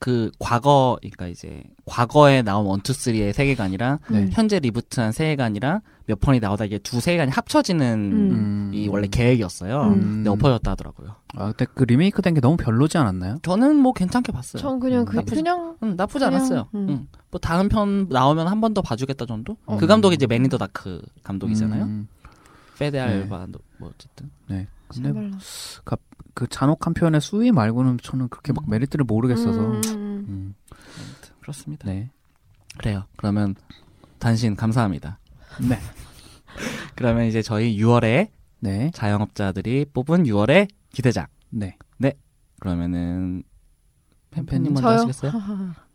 그 0.00 0.30
과거, 0.38 0.96
그러니까 1.00 1.26
이제 1.26 1.62
과거에 1.84 2.42
나온 2.42 2.66
one 2.66 2.79
two 2.79 2.92
three의 2.92 3.32
세계관이랑 3.32 3.98
네. 4.10 4.18
음. 4.18 4.30
현재 4.32 4.60
reboot한 4.60 5.10
세계관이랑 5.10 5.80
몇 6.06 6.20
번이 6.20 6.38
나오다 6.38 6.66
이게 6.66 6.78
두 6.78 7.00
세계관이 7.00 7.32
합쳐지는 7.32 8.12
음. 8.12 8.70
이 8.72 8.86
원래 8.88 9.08
계획이었어요. 9.08 9.82
음. 9.82 10.00
근데 10.00 10.30
엎어졌다 10.30 10.70
하더라고요. 10.70 11.16
아, 11.34 11.46
근데 11.52 11.66
그 11.74 11.82
리메이크 11.82 12.22
된 12.22 12.34
게 12.34 12.40
너무 12.40 12.56
별로지 12.56 12.96
않았나요? 12.96 13.38
저는 13.42 13.74
뭐 13.76 13.92
괜찮게 13.92 14.30
봤어요. 14.30 14.60
전 14.60 14.78
그냥 14.78 15.04
그, 15.04 15.16
나쁘지- 15.16 15.34
그냥 15.34 15.76
응, 15.82 15.96
나쁘지 15.96 16.24
그냥, 16.24 16.34
않았어요. 16.34 16.68
음. 16.76 16.86
응. 16.88 17.06
뭐 17.32 17.40
다음 17.40 17.68
편 17.68 18.06
나오면 18.08 18.46
한 18.46 18.60
번 18.60 18.74
더 18.74 18.82
봐주겠다 18.82 19.26
정도? 19.26 19.56
어. 19.66 19.78
그 19.78 19.86
감독이 19.88 20.14
이제 20.14 20.26
맨 20.28 20.42
인 20.42 20.48
더 20.48 20.58
다크 20.58 21.02
감독이잖아요. 21.24 21.84
음, 22.78 22.90
페데 22.90 23.00
알바 23.00 23.46
뭐 23.78 23.90
어쨌든. 23.94 24.30
네. 24.48 24.66
근데 24.88 25.08
샤발란. 25.08 25.40
그 26.34 26.46
잔혹한 26.46 26.94
표현의 26.94 27.20
수위 27.20 27.50
말고는 27.50 27.98
저는 28.02 28.28
그렇게 28.28 28.52
막 28.52 28.64
음. 28.66 28.70
메리트를 28.70 29.04
모르겠어서. 29.04 29.60
음, 29.60 29.80
음. 29.86 30.26
음, 30.28 30.54
아무튼 30.72 31.34
그렇습니다. 31.40 31.88
네. 31.88 32.10
그래요. 32.78 33.04
그러면 33.16 33.54
단신 34.18 34.56
감사합니다. 34.56 35.18
네. 35.68 35.78
그러면 36.94 37.26
이제 37.26 37.42
저희 37.42 37.76
6월에 37.78 38.30
네. 38.60 38.90
자영업자들이 38.94 39.86
뽑은 39.92 40.24
6월의 40.24 40.68
기대작. 40.92 41.30
네. 41.50 41.76
그러면은 42.60 43.42
팬팬님 44.30 44.74
먼저 44.74 44.88
저요? 44.88 44.94
하시겠어요? 44.94 45.32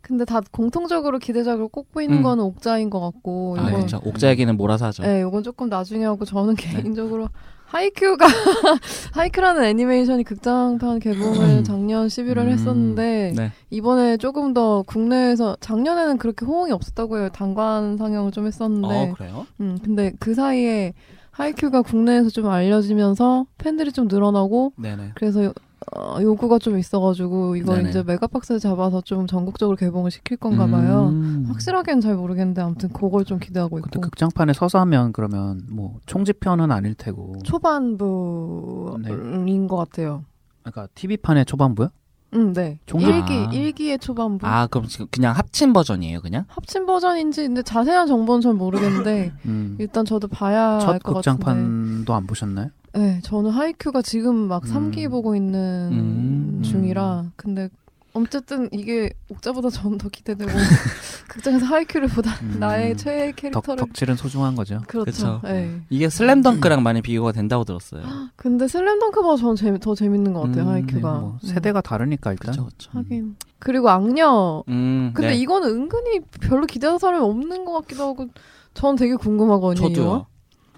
근데 0.00 0.24
다 0.24 0.40
공통적으로 0.50 1.18
기대작을 1.18 1.68
꼽고 1.68 2.00
있는 2.00 2.18
음. 2.18 2.22
거는 2.22 2.44
옥자인 2.44 2.90
것 2.90 3.00
같고 3.00 3.56
아, 3.58 3.62
이건 3.62 3.74
그렇죠. 3.74 4.00
옥자 4.04 4.30
얘기는 4.30 4.56
몰아서 4.56 4.86
하죠. 4.86 5.02
네, 5.02 5.20
이건 5.20 5.42
조금 5.42 5.68
나중에 5.68 6.04
하고 6.04 6.24
저는 6.24 6.54
개인적으로 6.54 7.28
하이큐가 7.66 8.26
하이큐라는 9.12 9.62
애니메이션이 9.64 10.24
극장판 10.24 11.00
개봉을 11.00 11.64
작년 11.64 12.06
11월 12.06 12.38
음. 12.38 12.48
했었는데 12.48 13.32
네. 13.36 13.52
이번에 13.70 14.16
조금 14.16 14.54
더 14.54 14.82
국내에서 14.86 15.56
작년에는 15.60 16.16
그렇게 16.16 16.46
호응이 16.46 16.72
없었다고 16.72 17.18
해요. 17.18 17.28
단관 17.30 17.98
상영을 17.98 18.32
좀 18.32 18.46
했었는데 18.46 19.10
어, 19.10 19.14
그래요? 19.14 19.46
음, 19.60 19.78
근데 19.84 20.12
그 20.18 20.34
사이에 20.34 20.94
하이큐가 21.30 21.82
국내에서 21.82 22.30
좀 22.30 22.48
알려지면서 22.48 23.46
팬들이 23.58 23.92
좀 23.92 24.08
늘어나고 24.08 24.72
네네. 24.76 25.12
그래서 25.14 25.52
어, 25.96 26.18
요구가 26.20 26.58
좀 26.58 26.78
있어가지고 26.78 27.56
이걸 27.56 27.78
네네. 27.78 27.90
이제 27.90 28.02
메가박스에 28.02 28.58
잡아서 28.58 29.00
좀 29.00 29.26
전국적으로 29.26 29.76
개봉을 29.76 30.10
시킬 30.10 30.36
건가 30.36 30.66
봐요. 30.66 31.08
음. 31.08 31.44
확실하게는 31.48 32.00
잘 32.00 32.14
모르겠는데 32.16 32.60
아무튼 32.62 32.88
그걸 32.90 33.24
좀 33.24 33.38
기대하고 33.38 33.78
있고 33.78 34.00
극장판에 34.00 34.52
서서 34.52 34.78
하면 34.80 35.12
그러면 35.12 35.62
뭐 35.70 35.98
총집편은 36.06 36.70
아닐 36.70 36.94
테고. 36.94 37.36
초반부인 37.44 38.88
것 39.68 39.76
같아요. 39.76 40.24
그러니까 40.62 40.88
TV판의 40.94 41.46
초반부요? 41.46 41.88
음, 42.34 42.52
네. 42.52 42.78
종종- 42.86 43.10
일기 43.10 43.32
아. 43.32 43.50
일기의 43.52 43.98
초반부 43.98 44.46
아, 44.46 44.66
그럼 44.66 44.86
지금 44.86 45.06
그냥 45.10 45.34
합친 45.34 45.72
버전이에요, 45.72 46.20
그냥? 46.20 46.44
합친 46.48 46.84
버전인지 46.86 47.42
근데 47.46 47.62
자세한 47.62 48.06
정보는 48.06 48.40
잘 48.42 48.52
모르겠는데 48.54 49.32
음. 49.46 49.76
일단 49.78 50.04
저도 50.04 50.28
봐야 50.28 50.74
알첫것 50.74 51.14
같은데. 51.14 51.38
극장판도 51.44 52.14
안 52.14 52.26
보셨나요? 52.26 52.68
네, 52.94 53.20
저는 53.22 53.50
하이큐가 53.50 54.02
지금 54.02 54.34
막 54.48 54.64
음. 54.66 54.90
3기 54.90 55.08
보고 55.10 55.34
있는 55.36 55.88
음. 55.92 56.62
중이라 56.62 57.26
근데 57.36 57.68
어쨌든 58.14 58.68
이게 58.72 59.12
옥자보다 59.28 59.70
저는 59.70 59.98
더 59.98 60.08
기대되고 60.08 60.50
극장에서 61.28 61.66
하이큐를 61.66 62.08
보다 62.08 62.32
음. 62.42 62.56
나의 62.58 62.96
최애 62.96 63.26
덕, 63.28 63.36
캐릭터를 63.36 63.76
덕질은 63.76 64.16
소중한 64.16 64.54
거죠. 64.54 64.80
그렇죠. 64.86 65.10
그쵸. 65.10 65.40
네. 65.44 65.80
이게 65.90 66.08
슬램덩크랑 66.08 66.82
많이 66.82 67.02
비교가 67.02 67.32
된다고 67.32 67.64
들었어요. 67.64 68.02
근데 68.36 68.66
슬램덩크보다 68.66 69.36
저는 69.40 69.56
재미, 69.56 69.78
더 69.78 69.94
재밌는 69.94 70.32
것 70.32 70.42
같아요 70.42 70.64
음, 70.64 70.68
하이큐가. 70.68 71.12
네, 71.12 71.18
뭐 71.20 71.38
음. 71.42 71.46
세대가 71.46 71.80
다르니까 71.80 72.32
일단. 72.32 72.52
그렇죠, 72.52 72.64
그렇죠. 72.66 72.90
하긴. 72.94 73.36
그리고 73.58 73.90
악녀. 73.90 74.64
음, 74.68 75.10
근데 75.14 75.30
네. 75.30 75.36
이거는 75.36 75.68
은근히 75.68 76.20
별로 76.40 76.66
기대하는 76.66 76.98
사람이 76.98 77.22
없는 77.22 77.64
것 77.64 77.72
같기도 77.72 78.04
하고 78.04 78.28
전 78.74 78.96
되게 78.96 79.14
궁금하거든요. 79.14 79.88
저도요. 79.88 80.26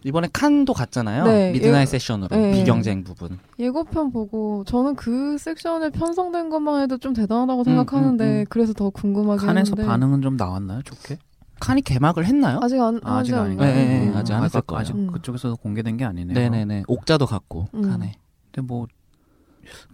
이번에 0.04 0.28
칸도 0.32 0.72
갔잖아요. 0.72 1.24
네, 1.24 1.52
midnight 1.52 1.82
예. 1.82 1.86
섹션으로 1.86 2.34
네. 2.34 2.52
비경쟁 2.52 3.04
부문. 3.04 3.38
예고편 3.58 4.12
보고 4.12 4.64
저는 4.64 4.96
그 4.96 5.36
섹션에 5.38 5.90
편성된 5.90 6.48
것만 6.50 6.82
해도 6.82 6.96
좀 6.98 7.12
대단하다고 7.12 7.62
음, 7.62 7.64
생각하는데 7.64 8.24
음, 8.24 8.40
음. 8.40 8.44
그래서 8.48 8.72
더 8.72 8.90
궁금하긴 8.90 9.46
칸에서 9.46 9.72
한데 9.72 9.84
반응은 9.86 10.22
좀 10.22 10.36
나왔나요? 10.36 10.82
좋게? 10.82 11.18
칸이 11.60 11.82
개막을 11.82 12.24
했나요? 12.24 12.58
아직 12.62 12.80
안 12.80 12.98
아, 13.04 13.18
아직 13.18 13.34
하지 13.34 13.44
아닌가? 13.44 13.64
않나요? 13.64 13.76
네, 13.76 13.84
네, 14.00 14.08
음. 14.08 14.16
아직 14.16 14.32
안 14.32 14.44
했을 14.44 14.60
거예요. 14.62 14.80
아직 14.80 14.94
음. 14.94 15.12
그쪽에서 15.12 15.54
공개된 15.56 15.98
게 15.98 16.04
아니네요. 16.06 16.34
네네네. 16.34 16.84
옥자도 16.88 17.26
갔고 17.26 17.68
음. 17.74 17.82
칸에. 17.82 18.14
근데 18.50 18.66
뭐 18.66 18.86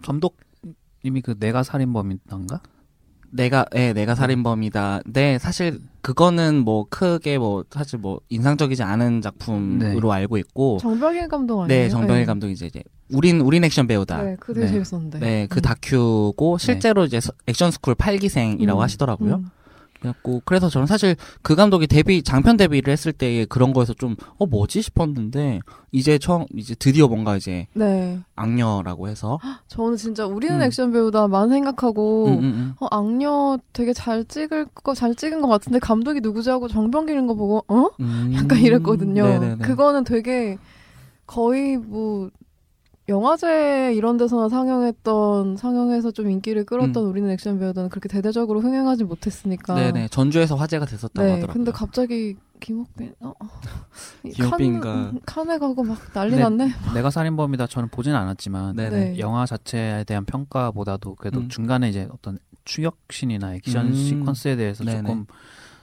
감독님이 0.03 1.21
그 1.21 1.37
내가 1.37 1.63
살인범인가? 1.63 2.61
내가 3.31 3.65
예, 3.75 3.93
내가 3.93 4.15
살인범이다. 4.15 5.01
네, 5.05 5.37
사실 5.39 5.79
그거는 6.01 6.59
뭐 6.63 6.85
크게 6.89 7.37
뭐 7.37 7.63
사실 7.69 7.99
뭐 7.99 8.19
인상적이지 8.29 8.83
않은 8.83 9.21
작품으로 9.21 10.11
알고 10.11 10.37
있고 10.37 10.77
정병길 10.79 11.27
감독 11.27 11.61
아니에요? 11.61 11.83
네, 11.83 11.89
정병길 11.89 12.25
감독이 12.25 12.53
이제 12.53 12.65
이제 12.67 12.83
우린 13.13 13.41
우린 13.41 13.63
액션 13.63 13.87
배우다. 13.87 14.23
네, 14.23 14.35
그거 14.39 14.53
되게 14.53 14.65
네. 14.67 14.71
재밌었는데. 14.73 15.19
네, 15.19 15.47
그 15.49 15.59
음. 15.59 15.61
다큐고 15.61 16.57
실제로 16.57 17.05
이제 17.05 17.19
서- 17.19 17.33
액션 17.47 17.71
스쿨 17.71 17.95
8기생이라고 17.95 18.75
음. 18.77 18.81
하시더라고요. 18.81 19.35
음. 19.35 19.49
그래갖고 19.99 20.41
그래서 20.45 20.69
저는 20.69 20.87
사실 20.87 21.15
그 21.41 21.55
감독이 21.55 21.87
데뷔 21.87 22.21
장편 22.23 22.57
데뷔를 22.57 22.91
했을 22.91 23.11
때 23.13 23.45
그런 23.45 23.73
거에서 23.73 23.93
좀 23.93 24.15
어 24.39 24.45
뭐지 24.45 24.81
싶었는데 24.81 25.59
이제 25.91 26.17
처음 26.19 26.45
이제 26.55 26.75
드디어 26.75 27.07
뭔가 27.07 27.35
이제 27.37 27.67
네. 27.73 28.19
악녀라고 28.35 29.07
해서 29.07 29.39
저는 29.67 29.97
진짜 29.97 30.25
우리는 30.25 30.55
음. 30.57 30.61
액션 30.61 30.91
배우다 30.91 31.27
만 31.27 31.49
생각하고 31.49 32.27
음, 32.27 32.33
음, 32.33 32.43
음. 32.43 32.73
어, 32.79 32.87
악녀 32.91 33.57
되게 33.73 33.93
잘 33.93 34.23
찍을 34.25 34.67
거 34.83 34.93
잘 34.93 35.15
찍은 35.15 35.41
것 35.41 35.47
같은데 35.47 35.79
감독이 35.79 36.19
누구지 36.21 36.49
하고 36.49 36.67
정병길인 36.67 37.27
거 37.27 37.35
보고 37.35 37.63
어? 37.67 37.89
음. 37.99 38.31
약간 38.35 38.59
이랬거든요. 38.59 39.23
네네네. 39.27 39.57
그거는 39.63 40.03
되게 40.03 40.57
거의 41.25 41.77
뭐 41.77 42.29
영화제 43.09 43.93
이런 43.95 44.17
데서나 44.17 44.49
상영했던 44.49 45.55
상영해서 45.55 46.11
좀 46.11 46.29
인기를 46.29 46.65
끌었던 46.65 47.05
우리는 47.05 47.29
액션 47.29 47.57
배우들은 47.57 47.89
그렇게 47.89 48.09
대대적으로 48.09 48.59
흥행하지 48.59 49.05
못했으니까. 49.05 49.75
음. 49.75 49.77
네네 49.77 50.07
전주에서 50.09 50.55
화제가 50.55 50.85
됐었다고 50.85 51.25
네, 51.25 51.33
하더라고요. 51.33 51.53
근데 51.53 51.71
갑자기 51.71 52.35
김옥빈 52.59 53.15
어, 53.21 53.33
어. 53.39 53.47
칸, 54.49 55.19
칸에 55.25 55.57
가고 55.57 55.83
막 55.83 55.97
난리 56.13 56.35
네. 56.35 56.41
났네. 56.41 56.69
내가 56.95 57.09
살인범이다 57.09 57.67
저는 57.67 57.89
보진 57.89 58.13
않았지만 58.13 58.75
네네. 58.75 58.89
네. 58.89 59.19
영화 59.19 59.45
자체에 59.45 60.03
대한 60.03 60.25
평가보다도 60.25 61.15
그래도 61.15 61.39
음. 61.39 61.49
중간에 61.49 61.89
이제 61.89 62.09
어떤 62.11 62.39
추격신이나 62.65 63.55
액션 63.55 63.87
음. 63.87 63.91
시퀀스에 63.93 64.57
대해서 64.57 64.83
네네. 64.83 65.03
조금 65.03 65.25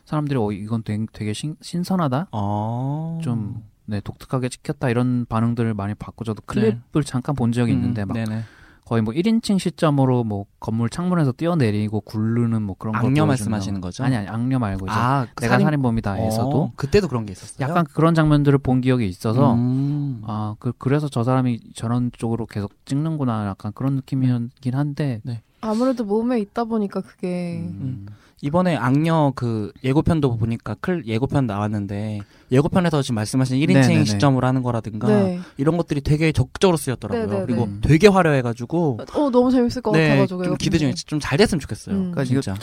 사람들이 0.04 0.38
어 0.38 0.52
이건 0.52 0.82
되게, 0.82 1.06
되게 1.12 1.32
신, 1.32 1.56
신선하다 1.62 2.28
어. 2.32 3.18
좀 3.22 3.62
네, 3.86 4.00
독특하게 4.00 4.48
찍혔다 4.48 4.88
이런 4.88 5.26
반응들을 5.28 5.74
많이 5.74 5.94
받고 5.94 6.24
저도 6.24 6.40
네. 6.40 6.46
클립을 6.46 7.04
잠깐 7.04 7.34
본 7.34 7.52
적이 7.52 7.72
음, 7.72 7.76
있는데 7.78 8.04
막 8.04 8.14
네네. 8.14 8.42
거의 8.86 9.00
뭐 9.02 9.14
1인칭 9.14 9.58
시점으로 9.58 10.24
뭐 10.24 10.44
건물 10.60 10.90
창문에서 10.90 11.32
뛰어내리고 11.32 12.02
굴르는 12.02 12.60
뭐 12.62 12.76
그런 12.78 12.92
걸 12.94 13.06
악녀 13.06 13.24
말씀하시는. 13.24 13.80
거죠? 13.80 14.04
아니 14.04 14.14
아니 14.14 14.28
악녀 14.28 14.58
말고 14.58 14.84
이제 14.86 14.94
아, 14.94 15.26
그 15.34 15.42
내가 15.42 15.54
살인- 15.54 15.64
살인 15.64 15.80
범이다에서도 15.82 16.62
어, 16.62 16.72
그때도 16.76 17.08
그런 17.08 17.24
게 17.24 17.32
있었어요. 17.32 17.66
약간 17.66 17.86
그런 17.94 18.14
장면들을 18.14 18.58
본 18.58 18.82
기억이 18.82 19.06
있어서 19.08 19.54
음. 19.54 20.20
아, 20.26 20.54
그, 20.58 20.72
그래서 20.76 21.08
저 21.08 21.24
사람이 21.24 21.60
저런 21.74 22.10
쪽으로 22.12 22.44
계속 22.44 22.72
찍는구나. 22.84 23.46
약간 23.46 23.72
그런 23.74 23.94
느낌이긴 23.96 24.50
한데. 24.74 25.22
아무래도 25.64 26.04
몸에 26.04 26.40
있다 26.40 26.64
보니까 26.64 27.00
그게 27.00 27.58
음, 27.62 28.06
이번에 28.42 28.76
악녀 28.76 29.32
그 29.34 29.72
예고편도 29.82 30.36
보니까 30.36 30.76
클 30.80 31.06
예고편 31.06 31.46
나왔는데 31.46 32.20
예고편에서 32.52 33.02
지금 33.02 33.16
말씀하신 33.16 33.58
1인칭 33.58 33.72
네네네. 33.88 34.04
시점으로 34.04 34.46
하는 34.46 34.62
거라든가 34.62 35.08
네. 35.08 35.40
이런 35.56 35.76
것들이 35.76 36.02
되게 36.02 36.30
적극적으로 36.32 36.76
쓰였더라고요. 36.76 37.26
네네네. 37.26 37.46
그리고 37.46 37.64
음. 37.64 37.80
되게 37.82 38.08
화려해가지고 38.08 38.98
어 39.14 39.30
너무 39.30 39.50
재밌을 39.50 39.82
것 39.82 39.92
네, 39.92 40.08
같아가지고 40.08 40.44
좀 40.44 40.56
기대 40.56 40.78
중에 40.78 40.88
보는데. 40.88 41.02
좀잘 41.06 41.38
됐으면 41.38 41.60
좋겠어요. 41.60 41.94
음. 41.96 42.10
그러니까 42.12 42.24
진짜. 42.24 42.54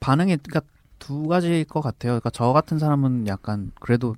반응이, 0.00 0.36
그니까 0.36 0.60
두 0.98 1.26
가지일 1.26 1.64
것 1.64 1.80
같아요. 1.80 2.12
그러니까 2.12 2.30
저 2.30 2.52
같은 2.52 2.78
사람은 2.78 3.26
약간 3.26 3.72
그래도, 3.80 4.14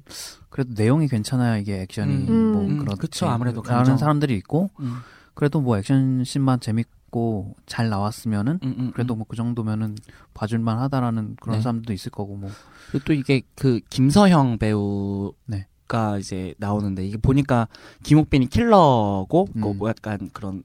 그래도 0.50 0.72
내용이 0.74 1.08
괜찮아야 1.08 1.56
이게 1.58 1.82
액션이 1.82 2.14
음. 2.28 2.52
뭐 2.52 2.62
음. 2.66 2.84
그쵸, 2.98 3.26
아무래도 3.26 3.62
감정. 3.62 3.96
사람들이 3.96 4.34
있고, 4.36 4.70
음, 4.80 4.96
그래도 5.34 5.60
뭐 5.60 5.78
액션 5.78 6.24
씬만 6.24 6.60
재밌 6.60 6.86
고 7.10 7.54
잘 7.66 7.88
나왔으면은, 7.88 8.60
음, 8.62 8.74
음, 8.78 8.90
그래도 8.92 9.14
음. 9.14 9.18
뭐그 9.18 9.36
정도면은 9.36 9.96
봐줄만 10.34 10.78
하다라는 10.78 11.36
그런 11.40 11.58
네. 11.58 11.62
사람들도 11.62 11.92
있을 11.92 12.10
거고, 12.10 12.36
뭐. 12.36 12.50
그리고 12.90 13.04
또 13.04 13.12
이게 13.12 13.42
그 13.54 13.80
김서형 13.90 14.58
배우가 14.58 15.32
네. 15.46 15.66
이제 16.20 16.54
나오는데 16.58 17.06
이게 17.06 17.16
보니까 17.18 17.68
김옥빈이 18.02 18.46
킬러고 18.48 19.46
그 19.46 19.52
음. 19.58 19.78
뭐 19.78 19.88
약간 19.88 20.30
그런 20.32 20.62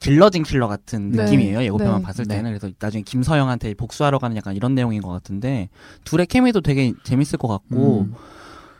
길러진 0.00 0.44
킬러 0.44 0.68
같은 0.68 1.10
네. 1.10 1.24
느낌이에요 1.24 1.62
예고편만 1.64 1.98
네. 1.98 2.02
봤을 2.02 2.24
네. 2.26 2.36
때는 2.36 2.50
그래서 2.52 2.72
나중에 2.78 3.02
김서영한테 3.02 3.74
복수하러 3.74 4.18
가는 4.18 4.36
약간 4.36 4.54
이런 4.54 4.74
내용인 4.74 5.02
것 5.02 5.08
같은데 5.08 5.68
둘의 6.04 6.26
케미도 6.26 6.60
되게 6.60 6.92
재밌을 7.02 7.36
것 7.38 7.48
같고 7.48 8.02
음. 8.02 8.14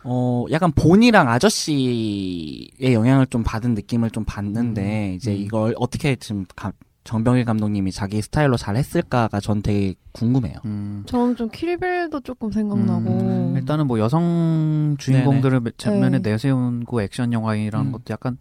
어 0.03 0.45
약간 0.49 0.71
본이랑 0.71 1.27
아저씨의 1.29 2.93
영향을 2.93 3.27
좀 3.27 3.43
받은 3.43 3.73
느낌을 3.75 4.11
좀 4.11 4.23
받는데 4.25 5.09
음. 5.09 5.15
이제 5.15 5.31
음. 5.31 5.37
이걸 5.37 5.75
어떻게 5.77 6.15
지금 6.15 6.45
감- 6.55 6.71
정병길 7.09 7.43
감독님이 7.43 7.91
자기 7.91 8.21
스타일로 8.21 8.55
잘 8.55 8.75
했을까가 8.75 9.39
전 9.39 9.63
되게 9.63 9.95
궁금해요. 10.11 10.57
음. 10.65 11.01
저는 11.07 11.35
좀 11.35 11.49
킬빌도 11.49 12.19
조금 12.19 12.51
생각나고 12.51 13.09
음, 13.09 13.53
일단은 13.57 13.87
뭐 13.87 13.97
여성 13.97 14.95
주인공들을 14.99 15.59
전면에 15.75 16.19
네. 16.19 16.29
내세우고 16.29 17.01
액션 17.01 17.33
영화이라는 17.33 17.87
음. 17.87 17.91
것도 17.91 18.03
약간 18.11 18.37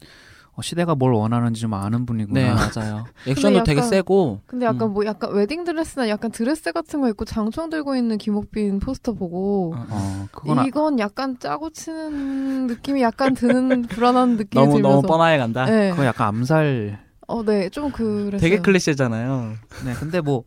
어, 0.53 0.61
시대가 0.61 0.95
뭘 0.95 1.15
원하는지 1.15 1.63
좀 1.63 1.73
아는 1.73 2.05
분이구나. 2.05 2.39
네 2.39 2.51
맞아요. 2.53 3.07
액션도 3.27 3.63
되게 3.65 3.79
약간- 3.79 3.89
세고 3.89 4.41
근데 4.45 4.67
약간 4.67 4.89
음. 4.89 4.93
뭐 4.93 5.07
약간 5.07 5.33
웨딩 5.33 5.65
드레스나 5.65 6.11
약간 6.11 6.31
드레스 6.31 6.71
같은 6.73 7.01
거 7.01 7.09
입고 7.09 7.25
장총 7.25 7.71
들고 7.71 7.97
있는 7.97 8.19
김옥빈 8.19 8.81
포스터 8.81 9.15
보고 9.15 9.73
어, 9.75 9.87
어, 9.89 10.27
그건 10.31 10.59
아, 10.59 10.65
이건 10.67 10.99
약간 10.99 11.39
짜고 11.39 11.71
치는 11.71 12.67
느낌이 12.67 13.01
약간 13.01 13.33
드는 13.33 13.85
불안한 13.85 14.37
느낌이 14.37 14.51
너무 14.63 14.75
들면서 14.75 14.97
너무 14.97 15.09
뻔하게 15.09 15.39
간다. 15.39 15.65
네. 15.65 15.91
그거 15.93 16.05
약간 16.05 16.29
암살. 16.29 17.08
어, 17.29 17.43
네, 17.45 17.69
좀 17.69 17.93
그랬어요. 17.93 18.41
되게 18.41 18.59
클리셰잖아요. 18.59 19.55
네, 19.85 19.93
근데 19.95 20.21
뭐 20.21 20.45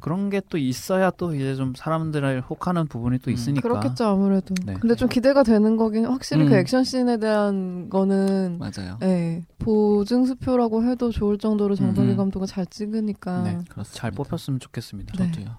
그런 0.00 0.30
게 0.30 0.40
또 0.48 0.56
있어야 0.56 1.10
또 1.10 1.34
이제 1.34 1.54
좀 1.54 1.74
사람들을 1.76 2.40
혹하는 2.48 2.86
부분이 2.88 3.18
또 3.18 3.30
음. 3.30 3.34
있으니까. 3.34 3.60
그렇겠죠 3.68 4.06
아무래도. 4.06 4.54
네. 4.64 4.74
근데 4.80 4.94
좀 4.94 5.08
기대가 5.10 5.42
되는 5.42 5.76
거긴 5.76 6.06
확실히 6.06 6.46
그 6.46 6.54
음. 6.54 6.58
액션 6.58 6.84
씬에 6.84 7.18
대한 7.18 7.90
거는 7.90 8.58
맞아요. 8.58 8.96
네, 9.00 9.44
보증 9.58 10.24
수표라고 10.24 10.84
해도 10.84 11.10
좋을 11.10 11.36
정도로 11.36 11.74
정덕일 11.76 12.10
음. 12.12 12.16
감독은 12.16 12.46
잘 12.46 12.64
찍으니까. 12.66 13.42
네. 13.42 13.50
그렇습니다. 13.68 13.92
잘 14.00 14.10
뽑혔으면 14.10 14.58
좋겠습니다. 14.58 15.12
네. 15.22 15.30
저도요. 15.32 15.56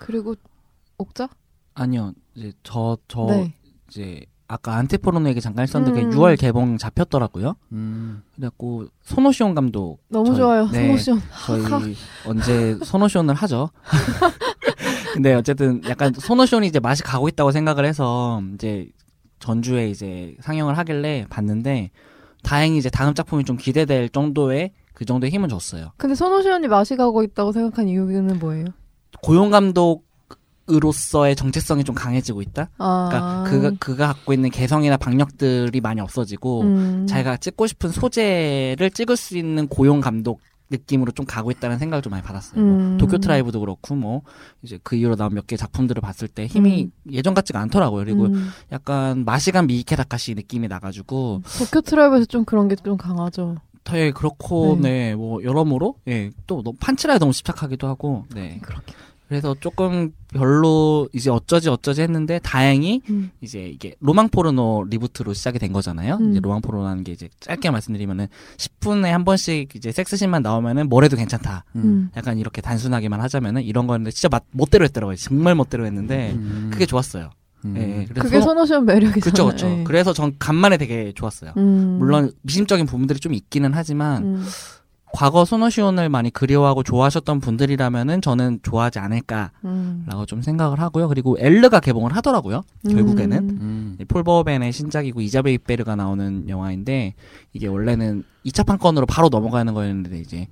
그리고 0.00 0.34
옥자? 0.98 1.28
아니요. 1.74 2.12
이제 2.34 2.52
저저 2.64 3.26
네. 3.28 3.54
이제 3.88 4.26
아까 4.54 4.76
안티포르노 4.76 5.28
얘기 5.30 5.40
잠깐 5.40 5.64
했었는데 5.64 6.00
음. 6.00 6.10
그게 6.10 6.16
6월 6.16 6.38
개봉 6.38 6.78
잡혔더라고요. 6.78 7.56
음. 7.72 8.22
그래갖고 8.36 8.86
손오시온 9.02 9.52
감독 9.56 9.98
너무 10.08 10.26
저희- 10.26 10.36
좋아요. 10.36 10.68
네. 10.68 10.86
소모션. 10.86 11.20
저희 11.46 11.96
언제 12.24 12.76
손오시온을 12.84 13.34
하죠. 13.34 13.70
근데 15.12 15.34
어쨌든 15.34 15.82
약간 15.88 16.12
손오시온이 16.16 16.68
이제 16.68 16.78
맛이 16.78 17.02
가고 17.02 17.26
있다고 17.28 17.50
생각을 17.50 17.84
해서 17.84 18.40
이제 18.54 18.86
전주에 19.40 19.90
이제 19.90 20.36
상영을 20.40 20.78
하길래 20.78 21.26
봤는데 21.28 21.90
다행히 22.44 22.78
이제 22.78 22.88
다음 22.90 23.12
작품이 23.14 23.44
좀 23.44 23.56
기대될 23.56 24.08
정도의 24.10 24.70
그 24.92 25.04
정도의 25.04 25.32
힘은 25.32 25.48
줬어요. 25.48 25.90
근데 25.96 26.14
손오시언이 26.14 26.68
맛이 26.68 26.94
가고 26.94 27.24
있다고 27.24 27.50
생각한 27.50 27.88
이유는 27.88 28.38
뭐예요? 28.38 28.66
고용 29.20 29.50
감독 29.50 30.04
으로서의 30.70 31.36
정체성이 31.36 31.84
좀 31.84 31.94
강해지고 31.94 32.40
있다. 32.42 32.70
아. 32.78 33.08
그러니까 33.10 33.50
그가 33.50 33.70
그가 33.78 34.06
갖고 34.14 34.32
있는 34.32 34.50
개성이나 34.50 34.96
박력들이 34.96 35.80
많이 35.80 36.00
없어지고 36.00 36.62
음. 36.62 37.06
자기가 37.06 37.36
찍고 37.36 37.66
싶은 37.66 37.90
소재를 37.90 38.90
찍을 38.90 39.16
수 39.16 39.36
있는 39.36 39.68
고용 39.68 40.00
감독 40.00 40.40
느낌으로 40.70 41.12
좀 41.12 41.26
가고 41.26 41.50
있다는 41.50 41.78
생각을 41.78 42.00
좀 42.02 42.10
많이 42.12 42.22
받았어요. 42.22 42.60
뭐 42.60 42.76
음. 42.76 42.98
도쿄 42.98 43.18
트라이브도 43.18 43.60
그렇고 43.60 43.94
뭐 43.94 44.22
이제 44.62 44.78
그 44.82 44.96
이후로 44.96 45.14
나온 45.16 45.34
몇 45.34 45.46
개 45.46 45.56
작품들을 45.56 46.00
봤을 46.00 46.26
때 46.26 46.46
힘이 46.46 46.90
예전 47.12 47.34
같지가 47.34 47.60
않더라고요. 47.60 48.02
그리고 48.04 48.24
음. 48.24 48.48
약간 48.72 49.24
맛이 49.26 49.49
간 49.49 49.66
미이케 49.66 49.94
다카시 49.94 50.34
느낌이 50.34 50.66
나가지고 50.68 51.42
도쿄 51.58 51.82
트라이브에서 51.82 52.24
좀 52.24 52.44
그런 52.46 52.68
게 52.68 52.76
좀 52.76 52.96
강하죠. 52.96 53.56
되게 53.84 54.10
그렇고 54.12 54.78
네. 54.80 55.10
네 55.10 55.14
뭐 55.14 55.44
여러모로 55.44 55.96
예또 56.06 56.62
너무 56.62 56.72
판치라에 56.80 57.18
너무 57.18 57.34
집착하기도 57.34 57.86
하고 57.86 58.24
네 58.34 58.58
그렇게. 58.62 58.94
그래서 59.28 59.54
조금 59.58 60.12
별로 60.32 61.08
이제 61.12 61.30
어쩌지 61.30 61.68
어쩌지 61.68 62.02
했는데 62.02 62.38
다행히 62.40 63.00
음. 63.08 63.30
이제 63.40 63.66
이게 63.66 63.94
로망 64.00 64.28
포르노 64.28 64.86
reboot로 64.90 65.32
시작이 65.32 65.58
된 65.58 65.72
거잖아요. 65.72 66.18
음. 66.20 66.30
이제 66.32 66.40
로망 66.40 66.60
포르노라는 66.60 67.04
게 67.04 67.12
이제 67.12 67.28
짧게 67.40 67.70
말씀드리면은 67.70 68.28
10분에 68.58 69.06
한 69.06 69.24
번씩 69.24 69.74
이제 69.74 69.92
섹스씬만 69.92 70.42
나오면은 70.42 70.88
뭘 70.88 71.02
해도 71.02 71.16
괜찮다. 71.16 71.64
음. 71.76 71.82
음. 71.84 72.10
약간 72.16 72.38
이렇게 72.38 72.60
단순하게만 72.60 73.20
하자면은 73.20 73.62
이런 73.62 73.86
거였는데 73.86 74.10
진짜 74.10 74.28
맛, 74.28 74.44
멋대로 74.50 74.84
했더라고요. 74.84 75.16
정말 75.16 75.54
멋대로 75.54 75.86
했는데 75.86 76.32
음. 76.32 76.68
그게 76.72 76.84
좋았어요. 76.84 77.30
음. 77.64 77.74
예, 77.76 78.00
예. 78.00 78.04
그래서 78.04 78.22
그게 78.24 78.40
소노 78.40 78.62
시온 78.62 78.84
매력이잖아요. 78.84 79.20
그쵸 79.20 79.46
그쵸. 79.46 79.66
예. 79.68 79.84
그래서 79.84 80.12
전 80.12 80.34
간만에 80.38 80.76
되게 80.76 81.12
좋았어요. 81.14 81.52
음. 81.56 81.96
물론 81.98 82.30
미심쩍은 82.42 82.86
부분들이 82.86 83.18
좀 83.20 83.32
있기는 83.32 83.72
하지만 83.72 84.22
음. 84.22 84.46
과거 85.14 85.44
소노시온을 85.44 86.08
많이 86.08 86.28
그리워하고 86.28 86.82
좋아하셨던 86.82 87.38
분들이라면은 87.38 88.20
저는 88.20 88.58
좋아하지 88.64 88.98
않을까라고 88.98 89.52
음. 89.64 90.06
좀 90.26 90.42
생각을 90.42 90.80
하고요. 90.80 91.06
그리고 91.06 91.36
엘르가 91.38 91.78
개봉을 91.78 92.16
하더라고요. 92.16 92.64
결국에는 92.90 93.38
음. 93.38 93.96
음. 94.00 94.04
폴 94.08 94.24
버벤의 94.24 94.72
신작이고 94.72 95.20
이자벨 95.20 95.52
이베르가 95.54 95.94
나오는 95.94 96.48
영화인데 96.48 97.14
이게 97.52 97.68
원래는 97.68 98.24
2차 98.44 98.66
판권으로 98.66 99.06
바로 99.06 99.28
넘어가는 99.28 99.72
거였는데 99.72 100.18
이제 100.18 100.48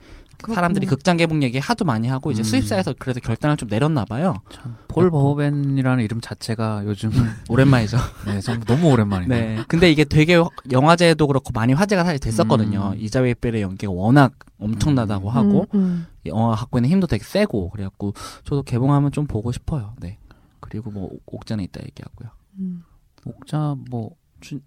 사람들이. 0.54 0.86
극장 0.86 1.16
개봉 1.16 1.42
얘기 1.42 1.58
하도 1.58 1.84
많이 1.84 2.08
하고 2.08 2.30
이제 2.30 2.42
음. 2.42 2.44
수입사에서 2.44 2.94
그래도 2.98 3.20
결단을 3.20 3.56
좀 3.56 3.68
내렸나 3.68 4.04
봐요. 4.04 4.34
참, 4.50 4.76
폴 4.88 5.10
버호벤이라는 5.10 6.02
이름 6.04 6.20
자체가 6.20 6.84
요즘은 6.86 7.14
오랜만이죠. 7.48 7.96
네, 8.26 8.40
너무 8.66 8.90
오랜만이네요. 8.92 9.56
네. 9.58 9.64
근데 9.68 9.90
이게 9.90 10.04
되게 10.04 10.36
영화제도 10.70 11.26
그렇고 11.26 11.50
많이 11.54 11.72
화제가 11.72 12.04
사실 12.04 12.18
됐었거든요. 12.18 12.92
음. 12.94 13.00
이자벨 13.00 13.30
이베르의 13.30 13.62
연기가 13.62 13.92
워낙 13.92 14.32
엄청나다고 14.58 15.30
하고 15.30 15.66
음, 15.74 15.78
음. 15.78 16.06
영화 16.26 16.54
갖고 16.54 16.78
있는 16.78 16.90
힘도 16.90 17.06
되게 17.06 17.24
세고 17.24 17.70
그래갖고 17.70 18.14
저도 18.44 18.62
개봉하면 18.62 19.12
좀 19.12 19.26
보고 19.26 19.52
싶어요. 19.52 19.94
네. 20.00 20.18
그리고 20.60 20.90
뭐 20.90 21.04
옥- 21.12 21.22
옥전에 21.34 21.62
있다 21.64 21.80
얘기하고요. 21.82 22.30
음. 22.58 22.84
목자 23.24 23.76
뭐 23.90 24.10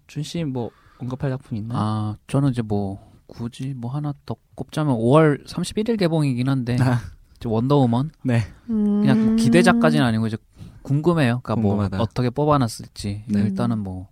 준씨 0.06 0.44
뭐 0.44 0.70
언급할 0.98 1.30
작품 1.30 1.56
있나요? 1.58 1.78
아, 1.78 2.16
저는 2.26 2.50
이제 2.50 2.62
뭐 2.62 2.98
굳이 3.26 3.74
뭐 3.76 3.90
하나 3.90 4.14
더 4.24 4.36
꼽자면 4.54 4.94
5월 4.96 5.46
31일 5.46 5.98
개봉이긴 5.98 6.48
한데 6.48 6.76
아, 6.80 7.00
원더우먼 7.44 8.10
네. 8.24 8.42
그냥 8.66 9.24
뭐 9.24 9.28
음. 9.32 9.36
기대작까지는 9.36 10.04
아니고 10.04 10.26
이제 10.26 10.36
궁금해요. 10.82 11.40
그러니까 11.42 11.54
궁금하다. 11.56 11.96
뭐 11.96 12.04
어떻게 12.04 12.30
뽑아놨을지 12.30 13.24
네. 13.26 13.40
일단은 13.40 13.78
뭐 13.78 14.08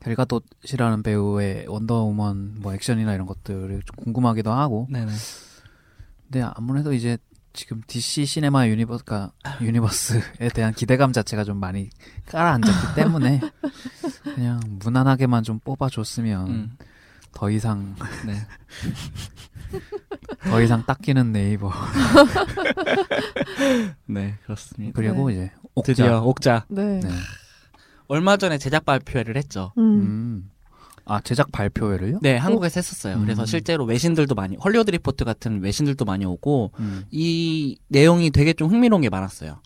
갤 0.00 0.25
가돗이라는 0.25 1.02
배우의 1.02 1.66
원더우먼 1.68 2.56
뭐 2.60 2.74
액션이나 2.74 3.14
이런 3.14 3.26
것들이 3.26 3.80
좀 3.84 3.96
궁금하기도 3.96 4.52
하고 4.52 4.86
네네. 4.90 5.12
근데 6.24 6.42
아무래도 6.54 6.92
이제 6.92 7.18
지금 7.52 7.80
DC 7.86 8.26
시네마 8.26 8.66
universe가 8.68 9.32
universe에 9.62 10.48
대한 10.54 10.74
기대감 10.74 11.12
자체가 11.12 11.44
좀 11.44 11.58
많이 11.58 11.88
가라앉았기 12.26 12.94
때문에 12.96 13.40
그냥 14.34 14.60
무난하게만 14.80 15.44
좀 15.44 15.60
뽑아줬으면 15.60 16.46
음. 16.48 16.76
더 17.34 17.50
이상 17.50 17.94
네. 18.26 18.34
더 20.50 20.62
이상 20.62 20.84
닦이는 20.84 21.32
네이버 21.32 21.70
네, 24.06 24.34
그렇습니다. 24.44 24.92
그리고 24.94 25.28
네. 25.28 25.34
이제 25.34 25.50
옥자 25.74 25.92
드디어 25.92 26.22
옥자. 26.22 26.64
네. 26.68 27.00
네. 27.00 27.10
얼마 28.06 28.36
전에 28.36 28.58
제작 28.58 28.84
발표를 28.84 29.36
했죠. 29.36 29.72
음. 29.78 29.82
음. 29.82 30.50
아 31.06 31.20
제작 31.20 31.52
발표회를요? 31.52 32.20
네, 32.22 32.36
한국에서 32.36 32.78
했었어요. 32.78 33.20
그래서 33.20 33.42
음. 33.42 33.46
실제로 33.46 33.84
외신들도 33.84 34.34
많이 34.34 34.56
헐리우드 34.56 34.90
리포트 34.90 35.24
같은 35.24 35.62
외신들도 35.62 36.04
많이 36.04 36.24
오고 36.24 36.72
음. 36.78 37.04
이 37.10 37.78
내용이 37.88 38.30
되게 38.30 38.54
좀 38.54 38.70
흥미로운 38.70 39.02
게 39.02 39.10
많았어요. 39.10 39.58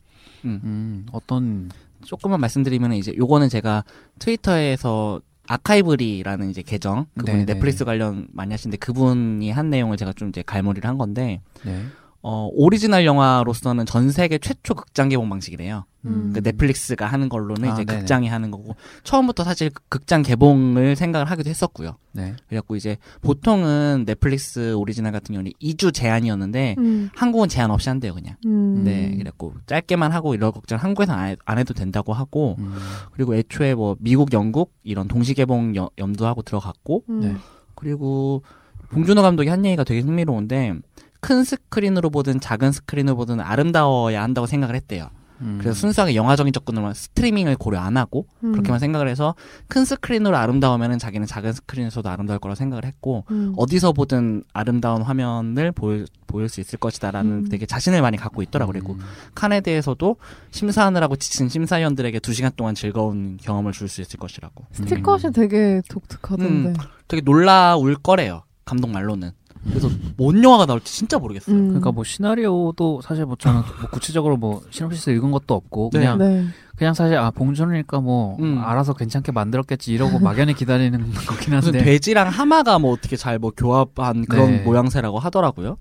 음, 0.44 1.07
어떤 1.12 1.70
조금만 2.04 2.40
말씀드리면 2.40 2.92
이제 2.94 3.12
요거는 3.16 3.48
제가 3.48 3.85
트위터에서 4.18 5.20
아카이브리라는 5.48 6.50
이제 6.50 6.62
계정 6.62 7.06
그분이 7.16 7.44
네네. 7.44 7.54
넷플릭스 7.54 7.84
관련 7.84 8.28
많이 8.32 8.52
하시는데 8.52 8.76
그분이 8.76 9.50
한 9.50 9.70
내용을 9.70 9.96
제가 9.96 10.12
좀 10.12 10.28
이제 10.28 10.42
갈무리를 10.44 10.88
한 10.88 10.98
건데 10.98 11.40
네. 11.64 11.84
어 12.20 12.48
오리지널 12.52 13.04
영화로서는 13.07 13.87
전 13.87 14.11
세계 14.11 14.38
최초 14.38 14.74
극장 14.74 15.09
개봉 15.09 15.28
방식이래요. 15.31 15.85
음. 16.04 16.33
그 16.35 16.40
넷플릭스가 16.42 17.07
하는 17.07 17.28
걸로는 17.28 17.68
아, 17.70 17.72
이제 17.74 17.85
네네. 17.85 18.00
극장이 18.00 18.26
하는 18.28 18.50
거고 18.50 18.74
처음부터 19.04 19.44
사실 19.44 19.70
극장 19.88 20.22
개봉을 20.22 20.96
생각을 20.96 21.31
하기도 21.31 21.48
했었고요. 21.48 21.96
네. 22.12 22.35
그래갖고 22.48 22.74
이제 22.74 22.96
보통은 23.20 24.04
넷플릭스 24.04 24.74
오리지널 24.74 25.12
같은 25.12 25.33
경우는 25.33 25.52
2주 25.62 25.94
제한이었는데 25.94 26.74
음. 26.78 27.11
한국은 27.14 27.48
제한 27.48 27.70
없이 27.70 27.88
한대요 27.88 28.14
그냥. 28.14 28.35
음. 28.46 28.83
네, 28.85 29.12
그래갖고 29.12 29.54
짧게만 29.66 30.11
하고 30.11 30.35
이런 30.35 30.50
극장 30.52 30.78
한국에서 30.81 31.12
안, 31.12 31.28
해- 31.31 31.37
안 31.44 31.59
해도 31.59 31.72
된다고 31.72 32.12
하고 32.12 32.57
음. 32.59 32.74
그리고 33.12 33.37
애초에 33.37 33.74
뭐 33.74 33.96
미국, 34.00 34.33
영국 34.33 34.72
이런 34.83 35.07
동시 35.07 35.35
개봉 35.35 35.76
여- 35.76 35.90
염두하고 35.98 36.42
들어갔고 36.42 37.04
음. 37.11 37.20
네. 37.20 37.37
그리고 37.76 38.42
봉준호 38.90 39.22
감독이 39.22 39.48
한 39.50 39.64
얘기가 39.66 39.85
되게 39.85 40.00
흥미로운데 40.00 40.74
큰 41.20 41.44
스크린으로 41.44 42.11
보든 42.11 42.40
작은 42.40 42.72
스크린으로 42.72 43.16
보든 43.16 43.40
아름다워야 43.40 44.22
한다고 44.22 44.46
생각을 44.46 44.74
했대요. 44.76 45.11
음. 45.40 45.59
그래서 45.61 45.78
순수하게 45.78 46.16
영화적인 46.16 46.52
접근으로만 46.52 46.94
스트리밍을 46.94 47.57
고려 47.59 47.78
안 47.78 47.96
하고 47.96 48.26
음. 48.42 48.50
그렇게만 48.50 48.81
생각을 48.81 49.07
해서 49.09 49.37
큰 49.68 49.85
스크린으로 49.85 50.37
아름다우면은 50.37 50.98
자기는 50.98 51.28
작은 51.28 51.52
스크린에서도 51.52 52.09
아름다울 52.09 52.40
거라 52.40 52.57
생각을 52.57 52.85
했고 52.85 53.24
음. 53.31 53.52
어디서 53.57 53.92
보든 53.92 54.42
아름다운 54.52 55.02
화면을 55.02 55.70
보일, 55.70 56.07
보일 56.26 56.48
수 56.48 56.61
있을 56.61 56.76
것이다라는 56.81 57.31
음. 57.31 57.48
되게 57.48 57.66
자신을 57.66 58.02
많이 58.02 58.16
갖고 58.16 58.42
있더라고 58.42 58.72
그리고 58.72 58.94
음. 58.94 59.00
칸에 59.37 59.61
대해서도 59.61 60.16
심사하느라고 60.50 61.14
지친 61.14 61.48
심사위원들에게 61.48 62.18
두 62.18 62.33
시간 62.33 62.50
동안 62.57 62.74
즐거운 62.74 63.37
경험을 63.40 63.70
줄 63.72 63.88
수 63.88 64.00
있을 64.00 64.18
것이라고 64.18 64.64
스티커샷이 64.72 65.33
되게 65.35 65.83
독특하던데. 65.88 66.70
음. 66.70 66.74
되게 67.07 67.22
놀라울 67.22 67.94
거래요 67.94 68.42
감독 68.64 68.90
말로는 68.90 69.31
그래서 69.68 69.88
뭔 70.16 70.42
영화가 70.42 70.66
나올지 70.66 70.92
진짜 70.92 71.18
모르겠어요 71.18 71.55
음. 71.57 71.68
그러니까 71.68 71.92
뭐 71.92 72.05
시나리오도 72.05 73.01
사실 73.03 73.25
뭐 73.27 73.37
저는 73.38 73.62
뭐 73.81 73.90
구체적으로 73.90 74.37
뭐 74.37 74.62
시놉시스 74.71 75.11
읽은 75.11 75.31
것도 75.31 75.55
없고 75.55 75.90
네. 75.92 76.01
그냥 76.01 76.18
네. 76.18 76.47
그냥 76.77 76.94
사실 76.94 77.16
아 77.18 77.31
봉준이니까 77.31 78.01
뭐 78.01 78.37
음. 78.40 78.59
알아서 78.64 78.94
괜찮게 78.94 79.33
만들었겠지 79.33 79.92
이러고 79.92 80.21
막연히 80.21 80.55
기다리는 80.55 80.99
거긴 81.27 81.55
무슨 81.55 81.73
한데 81.75 81.85
돼지랑 81.85 82.29
하마가 82.29 82.79
뭐 82.79 82.92
어떻게 82.92 83.16
잘 83.16 83.38
뭐 83.38 83.53
교합한 83.57 84.27
그런 84.27 84.51
네. 84.51 84.62
모양새라고 84.62 85.18
하더라고요 85.18 85.77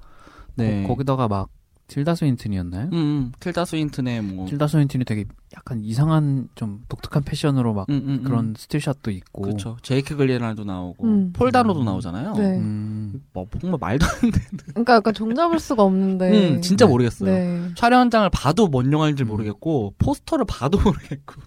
네 0.55 0.83
거, 0.87 0.95
기다가 0.95 1.27
막 1.27 1.49
틸다 1.87 2.15
스윈튼이었나요? 2.15 2.89
음, 2.91 2.93
음, 2.93 3.31
틸다 3.39 3.63
스윈튼의 3.65 4.21
뭐 4.21 4.47
틸다 4.47 4.67
스윈튼이 4.67 5.05
되게 5.05 5.25
약간 5.55 5.81
이상한 5.81 6.49
좀 6.55 6.81
독특한 6.89 7.23
패션으로 7.23 7.73
막 7.73 7.89
음, 7.89 8.03
음, 8.05 8.23
그런 8.23 8.45
음. 8.47 8.53
스틸샷도 8.57 9.09
있고 9.11 9.43
그렇죠 9.43 9.77
제이크 9.81 10.17
글리날도 10.17 10.65
나오고 10.65 11.07
음. 11.07 11.33
폴다노도 11.33 11.79
음. 11.79 11.85
나오잖아요 11.85 12.33
네. 12.33 12.57
음, 12.57 13.23
뭐 13.33 13.47
정말 13.61 13.77
말도 13.79 14.05
안 14.05 14.31
돼. 14.31 14.39
그러니까 14.67 14.95
약간 14.95 15.13
종잡을 15.13 15.59
수가 15.59 15.83
없는데. 15.83 16.55
음, 16.55 16.61
진짜 16.61 16.85
네. 16.85 16.91
모르겠어요. 16.91 17.31
네. 17.31 17.69
촬영장을 17.75 18.29
봐도 18.31 18.67
뭔 18.67 18.91
영화인지 18.91 19.23
음. 19.23 19.27
모르겠고 19.29 19.93
포스터를 19.97 20.45
봐도 20.45 20.77
모르겠고. 20.83 21.41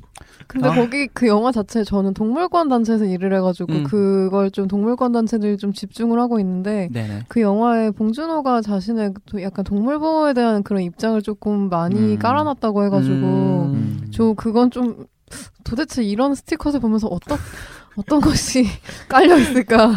근데 0.51 0.69
아. 0.69 0.75
거기 0.75 1.07
그 1.07 1.29
영화 1.29 1.53
자체 1.53 1.85
저는 1.85 2.13
동물권 2.13 2.69
단체에서 2.69 3.05
일을 3.05 3.33
해가지고 3.35 3.73
음. 3.73 3.85
그걸 3.85 4.51
좀 4.51 4.67
동물권 4.67 5.13
단체들이 5.13 5.57
좀 5.59 5.73
집중을 5.73 6.19
하고 6.19 6.41
있는데 6.41 6.89
네네. 6.93 7.27
그 7.29 7.41
영화에 7.41 7.93
봉준호가 7.93 8.61
자신의 8.61 9.15
도- 9.27 9.41
약간 9.43 9.65
동물 9.65 10.01
보호에 10.01 10.35
대한 10.35 10.65
그런 10.65 10.83
입장을 10.83 11.23
조금 11.23 11.69
많이 11.69 12.15
음. 12.15 12.19
깔아놨다고 12.19 12.85
해가지고 12.87 13.15
음. 13.15 13.75
음. 13.75 14.09
저 14.11 14.33
그건 14.33 14.73
좀 14.73 15.07
도대체 15.63 16.03
이런 16.03 16.35
스티커를 16.35 16.81
보면서 16.81 17.07
어떤 17.07 17.39
어떤 17.95 18.21
것이 18.21 18.67
깔려 19.09 19.39
있을까? 19.39 19.95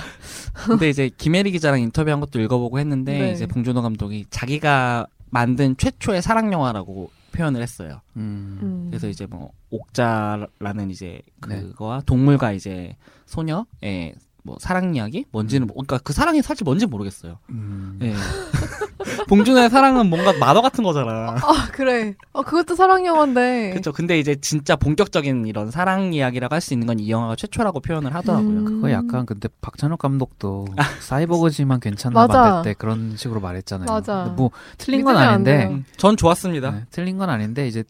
근데 0.68 0.88
이제 0.88 1.10
김혜리 1.18 1.50
기자랑 1.50 1.82
인터뷰한 1.82 2.20
것도 2.20 2.40
읽어보고 2.40 2.78
했는데 2.78 3.18
네. 3.18 3.32
이제 3.32 3.48
봉준호 3.48 3.82
감독이 3.82 4.28
자기가 4.30 5.08
만든 5.32 5.76
최초의 5.78 6.22
사랑 6.22 6.54
영화라고 6.54 7.10
표현을 7.34 7.62
했어요. 7.62 8.02
음. 8.16 8.60
음. 8.62 8.86
그래서 8.90 9.08
이제 9.10 9.26
뭐 9.26 9.52
옥자라는 9.70 10.90
이제 10.90 11.22
네. 11.48 11.62
그거와 11.62 12.02
동물과 12.06 12.54
이제 12.54 12.96
소녀의 13.26 14.16
뭐 14.46 14.58
사랑 14.60 14.94
이야기 14.96 15.26
뭔지는 15.32 15.68
뭐- 15.68 15.76
그러니까 15.76 15.98
그 16.04 16.12
사랑이 16.14 16.42
사실 16.42 16.64
뭔지 16.66 16.86
모르겠어요. 16.86 17.40
음. 17.50 17.98
예. 18.02 18.14
봉준호의 19.28 19.70
사랑은 19.70 20.10
뭔가 20.10 20.34
만화 20.34 20.62
같은 20.62 20.84
거잖아. 20.84 21.36
아 21.42 21.68
그래. 21.72 22.16
어 22.32 22.42
그것도 22.42 22.76
사랑 22.76 23.06
영화인데. 23.06 23.72
그렇죠. 23.72 23.92
근데 23.92 24.20
이제 24.20 24.36
진짜 24.36 24.76
본격적인 24.76 25.46
이런 25.46 25.72
사랑 25.72 26.14
이야기라고 26.14 26.54
할 26.56 26.62
수 26.62 26.74
있는 26.74 26.88
건 26.88 27.00
이 27.00 27.10
영화가 27.10 27.36
최초라고 27.36 27.80
표현을 27.82 28.14
하더라고요. 28.16 28.50
음. 28.60 28.66
그거 28.66 28.92
약간 28.92 29.26
근데 29.26 29.50
박찬욱 29.62 30.00
감독도 30.00 30.66
사이버거지만 31.02 31.80
괜찮나 31.80 32.28
맞아. 32.28 32.42
만들 32.42 32.72
때 32.72 32.76
그런 32.78 33.16
식으로 33.18 33.40
말했잖아요. 33.42 33.88
맞아. 33.88 34.34
뭐 34.38 34.52
틀린 34.78 35.04
건 35.04 35.18
아닌데. 35.18 35.68
음, 35.70 35.84
전 35.98 36.16
좋았습니다. 36.16 36.72
네, 36.72 36.86
틀린 36.92 37.18
건 37.18 37.30
아닌데 37.30 37.68
이제 37.68 37.84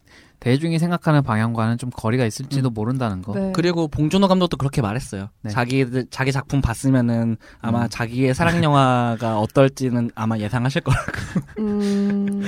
대중이 0.44 0.78
생각하는 0.78 1.24
방향과는 1.24 1.78
좀 1.78 1.90
거리가 1.90 2.26
있을지도 2.26 2.70
음. 2.70 2.74
모른다는 2.74 3.22
거. 3.22 3.34
네. 3.34 3.54
그리고 3.56 3.88
봉준호 3.88 4.28
감독도 4.28 4.58
그렇게 4.58 4.82
말했어요. 4.82 5.30
네. 5.42 5.50
자기 5.50 5.86
자기 6.10 6.34
작품 6.34 6.60
봤으면은 6.62 7.38
아마 7.62 7.84
음. 7.84 7.88
자기의 7.90 8.34
사랑 8.34 8.62
영화가 8.62 9.40
어떨지는 9.40 10.12
아마 10.16 10.38
예상하실 10.38 10.82
거라. 10.82 10.98
음뭐 11.60 12.44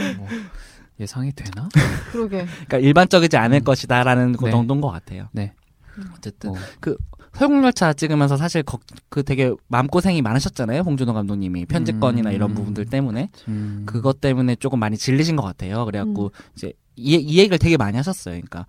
예상이 1.00 1.32
되나? 1.32 1.70
그러게. 2.12 2.46
그러니까 2.68 2.78
일반적이지 2.80 3.38
않을 3.38 3.60
음. 3.60 3.64
것이다라는 3.64 4.34
그 4.34 4.44
네. 4.46 4.52
정도인 4.52 4.82
것 4.82 4.90
같아요. 4.90 5.30
네. 5.32 5.54
어쨌든 6.18 6.50
뭐, 6.50 6.58
설국열차 7.34 7.94
찍으면서 7.94 8.36
사실 8.36 8.62
거- 8.64 8.80
그 9.08 9.24
되게 9.24 9.54
마음고생이 9.70 10.22
많으셨잖아요. 10.22 10.84
봉준호 10.84 11.14
감독님이 11.14 11.66
편집권이나 11.66 12.32
음. 12.32 12.36
이런 12.36 12.54
부분들 12.54 12.86
때문에 12.88 13.30
음. 13.48 13.84
그것 13.86 14.20
때문에 14.20 14.56
조금 14.58 14.80
많이 14.80 14.98
질리신 14.98 15.38
것 15.38 15.44
같아요. 15.44 15.86
그래갖고 15.86 16.34
이제 16.58 16.74
이, 16.96 17.16
이 17.16 17.38
얘기를 17.40 17.58
되게 17.58 17.78
많이 17.78 17.98
하셨어요. 17.98 18.36
그러니까 18.36 18.66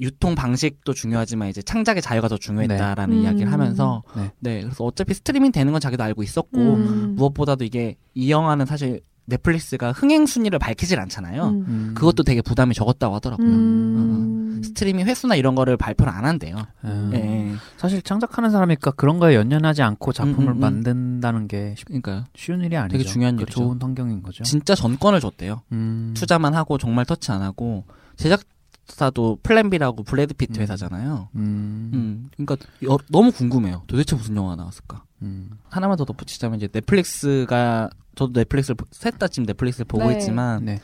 유통 0.00 0.34
방식도 0.34 0.94
중요하지만 0.94 1.48
이제 1.48 1.60
창작의 1.60 2.02
자유가 2.02 2.28
더 2.28 2.36
중요했다라는 2.36 3.16
네. 3.16 3.22
이야기를 3.22 3.48
음. 3.48 3.52
하면서 3.52 4.02
네. 4.16 4.30
네 4.38 4.62
그래서 4.62 4.84
어차피 4.84 5.14
스트리밍 5.14 5.50
되는 5.50 5.72
건 5.72 5.80
자기도 5.80 6.04
알고 6.04 6.22
있었고 6.22 6.58
음. 6.58 7.14
무엇보다도 7.16 7.64
이게 7.64 7.96
이 8.14 8.30
영화는 8.30 8.66
사실 8.66 9.00
넷플릭스가 9.28 9.92
흥행 9.92 10.26
순위를 10.26 10.58
밝히질 10.58 10.98
않잖아요. 11.00 11.48
음. 11.48 11.64
음. 11.68 11.94
그것도 11.94 12.22
되게 12.22 12.40
부담이 12.42 12.74
적었다고 12.74 13.14
하더라고요. 13.16 13.46
음. 13.46 14.62
스트리밍 14.64 15.06
횟수나 15.06 15.36
이런 15.36 15.54
거를 15.54 15.76
발표를 15.76 16.12
안 16.12 16.24
한대요. 16.24 16.56
음. 16.84 17.10
예. 17.14 17.54
사실 17.76 18.02
창작하는 18.02 18.50
사람이니까 18.50 18.92
그런 18.92 19.18
거에 19.18 19.34
연연하지 19.36 19.82
않고 19.82 20.12
작품을 20.12 20.48
음, 20.48 20.48
음, 20.48 20.56
음. 20.56 20.60
만든다는 20.60 21.46
게 21.48 21.74
쉽- 21.76 21.86
그러니까 21.86 22.24
쉬운 22.34 22.62
일이 22.62 22.76
아니죠. 22.76 22.98
되게 22.98 23.04
중요한 23.08 23.36
그 23.36 23.42
일이죠. 23.42 23.60
좋은 23.60 23.78
환경인 23.80 24.22
거죠. 24.22 24.42
진짜 24.44 24.74
전권을 24.74 25.20
줬대요. 25.20 25.62
음. 25.72 26.12
투자만 26.16 26.54
하고 26.54 26.78
정말 26.78 27.04
터치 27.04 27.30
안 27.30 27.42
하고 27.42 27.84
제작사도 28.16 29.38
플랜 29.42 29.68
B라고 29.68 30.02
브래드 30.02 30.32
피트 30.34 30.58
음. 30.58 30.62
회사잖아요. 30.62 31.28
음. 31.36 31.90
음, 31.92 32.30
그러니까 32.36 32.56
여- 32.86 32.98
너무 33.10 33.30
궁금해요. 33.30 33.82
도대체 33.86 34.16
무슨 34.16 34.34
영화 34.36 34.56
나왔을까? 34.56 35.04
음. 35.22 35.50
하나만 35.68 35.96
더 35.98 36.04
덧붙이자면 36.06 36.56
이제 36.58 36.68
넷플릭스가 36.72 37.90
저도 38.18 38.32
넷플릭스를 38.40 38.76
셋 38.90 39.18
다 39.18 39.28
지금 39.28 39.46
넷플릭스를 39.46 39.84
보고 39.86 40.06
네. 40.08 40.14
있지만 40.14 40.64
네. 40.64 40.80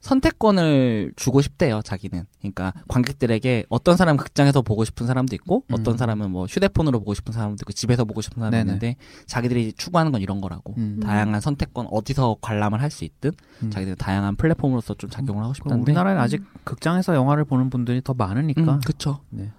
선택권을 0.00 1.12
주고 1.16 1.40
싶대요, 1.40 1.80
자기는. 1.82 2.26
그러니까 2.38 2.74
관객들에게 2.88 3.64
어떤 3.70 3.96
사람은 3.96 4.18
극장에서 4.18 4.60
보고 4.60 4.84
싶은 4.84 5.06
사람도 5.06 5.34
있고 5.36 5.64
어떤 5.72 5.94
음. 5.94 5.96
사람은 5.96 6.30
뭐 6.30 6.44
휴대폰으로 6.44 6.98
보고 6.98 7.14
싶은 7.14 7.32
사람도 7.32 7.62
있고 7.62 7.72
집에서 7.72 8.04
보고 8.04 8.20
싶은 8.20 8.40
사람도 8.40 8.54
네네. 8.54 8.60
있는데 8.68 8.96
자기들이 9.26 9.72
추구하는 9.72 10.12
건 10.12 10.20
이런 10.20 10.42
거라고. 10.42 10.74
음. 10.76 11.00
다양한 11.02 11.40
선택권 11.40 11.86
어디서 11.90 12.36
관람을 12.42 12.82
할 12.82 12.90
수 12.90 13.04
있든 13.04 13.32
음. 13.62 13.70
자기들 13.70 13.96
다양한 13.96 14.36
플랫폼으로서 14.36 14.92
좀 14.94 15.08
작용을 15.08 15.42
하고 15.42 15.54
싶다는데 15.54 15.90
우리나라는 15.90 16.20
아직 16.20 16.42
극장에서 16.64 17.14
영화를 17.14 17.44
보는 17.46 17.70
분들이 17.70 18.02
더 18.02 18.12
많으니까. 18.12 18.74
음, 18.74 18.80
그쵸. 18.84 19.20
네. 19.30 19.50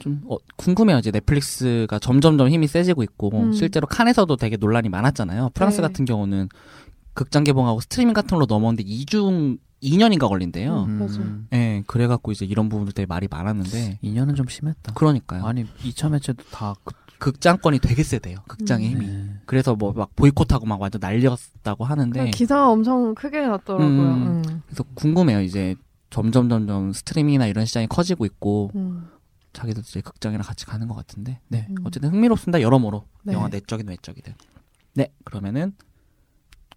좀 0.00 0.20
어, 0.28 0.36
궁금해요. 0.56 0.98
이제 0.98 1.10
넷플릭스가 1.12 1.98
점점점 2.00 2.48
힘이 2.48 2.66
세지고 2.66 3.02
있고 3.04 3.30
음. 3.34 3.52
실제로 3.52 3.86
칸에서도 3.86 4.34
되게 4.36 4.56
논란이 4.56 4.88
많았잖아요. 4.88 5.50
프랑스 5.54 5.76
네. 5.76 5.82
같은 5.82 6.04
경우는 6.04 6.48
극장 7.14 7.44
개봉하고 7.44 7.80
스트리밍 7.80 8.14
같은 8.14 8.30
걸로 8.30 8.46
넘어오는데 8.46 8.82
2중 8.84 9.58
2년인가 9.82 10.28
걸린대요. 10.28 10.84
음. 10.88 10.98
맞아. 10.98 11.20
예, 11.54 11.82
그래갖고 11.86 12.32
이제 12.32 12.44
이런 12.44 12.68
부분들 12.68 12.92
되게 12.92 13.06
말이 13.06 13.28
많았는데 13.30 13.98
2년은 14.02 14.36
좀 14.36 14.46
심했다. 14.48 14.92
그러니까요. 14.94 15.44
아니 15.44 15.64
2차 15.84 16.10
매체도 16.10 16.44
다 16.50 16.74
그, 16.84 16.92
극장권이 17.18 17.78
되게 17.80 18.02
세대요. 18.02 18.38
극장의 18.48 18.88
음. 18.88 18.92
힘이. 18.92 19.06
네. 19.06 19.34
그래서 19.46 19.74
뭐 19.74 19.92
막 19.92 20.14
보이콧하고 20.16 20.66
막 20.66 20.80
완전 20.80 21.00
난리였다고 21.00 21.84
하는데 21.84 22.24
그 22.24 22.30
기사가 22.30 22.70
엄청 22.70 23.14
크게 23.14 23.40
났더라고요. 23.40 23.86
음. 23.88 24.42
음. 24.46 24.62
그래서 24.66 24.84
궁금해요. 24.94 25.40
이제 25.42 25.74
점점 26.10 26.48
점점 26.48 26.92
스트리밍이나 26.92 27.46
이런 27.46 27.64
시장이 27.66 27.86
커지고 27.88 28.24
있고 28.26 28.70
음. 28.74 29.08
자기들 29.52 29.82
이제 29.82 30.00
극장이랑 30.00 30.44
같이 30.44 30.66
가는 30.66 30.86
것 30.88 30.94
같은데 30.94 31.40
네 31.48 31.66
음. 31.70 31.76
어쨌든 31.84 32.10
흥미롭습니다 32.10 32.60
여러모로 32.60 33.04
네. 33.24 33.32
영화 33.32 33.48
내적이든 33.48 33.90
외적이든 33.90 34.34
네 34.94 35.12
그러면은 35.24 35.74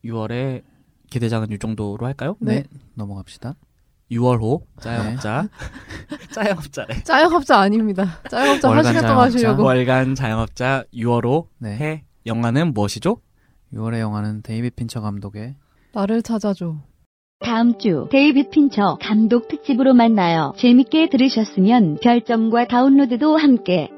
6월에 0.03 0.63
기대작은 1.09 1.51
이 1.51 1.59
정도로 1.59 2.05
할까요? 2.05 2.35
네. 2.39 2.61
네. 2.61 2.63
넘어갑시다. 2.95 3.55
6월호 4.11 4.63
짜영업자 4.81 5.47
짜영업자래 6.33 7.03
짜영업자 7.03 7.59
아닙니다. 7.59 8.19
짜영업자 8.29 8.67
월간 8.67 8.85
하시겠다고 8.85 9.07
짜영업자. 9.07 9.23
하시려고. 9.23 9.63
월간 9.63 10.15
자영업자 10.15 10.83
6월호 10.93 11.47
네. 11.59 11.77
해 11.77 12.03
영화는 12.25 12.73
무엇이죠? 12.73 13.17
6월의 13.73 13.99
영화는 13.99 14.41
데이빗 14.41 14.75
핀처 14.75 15.01
감독의 15.01 15.55
나를 15.93 16.21
찾아줘. 16.21 16.77
다음 17.43 17.77
주 17.77 18.07
데이빗 18.09 18.49
핀처 18.51 18.97
감독 19.01 19.47
특집으로 19.47 19.93
만나요. 19.93 20.53
재밌게 20.57 21.09
들으셨으면 21.09 21.97
별점과 22.01 22.67
다운로드도 22.67 23.37
함께 23.37 23.89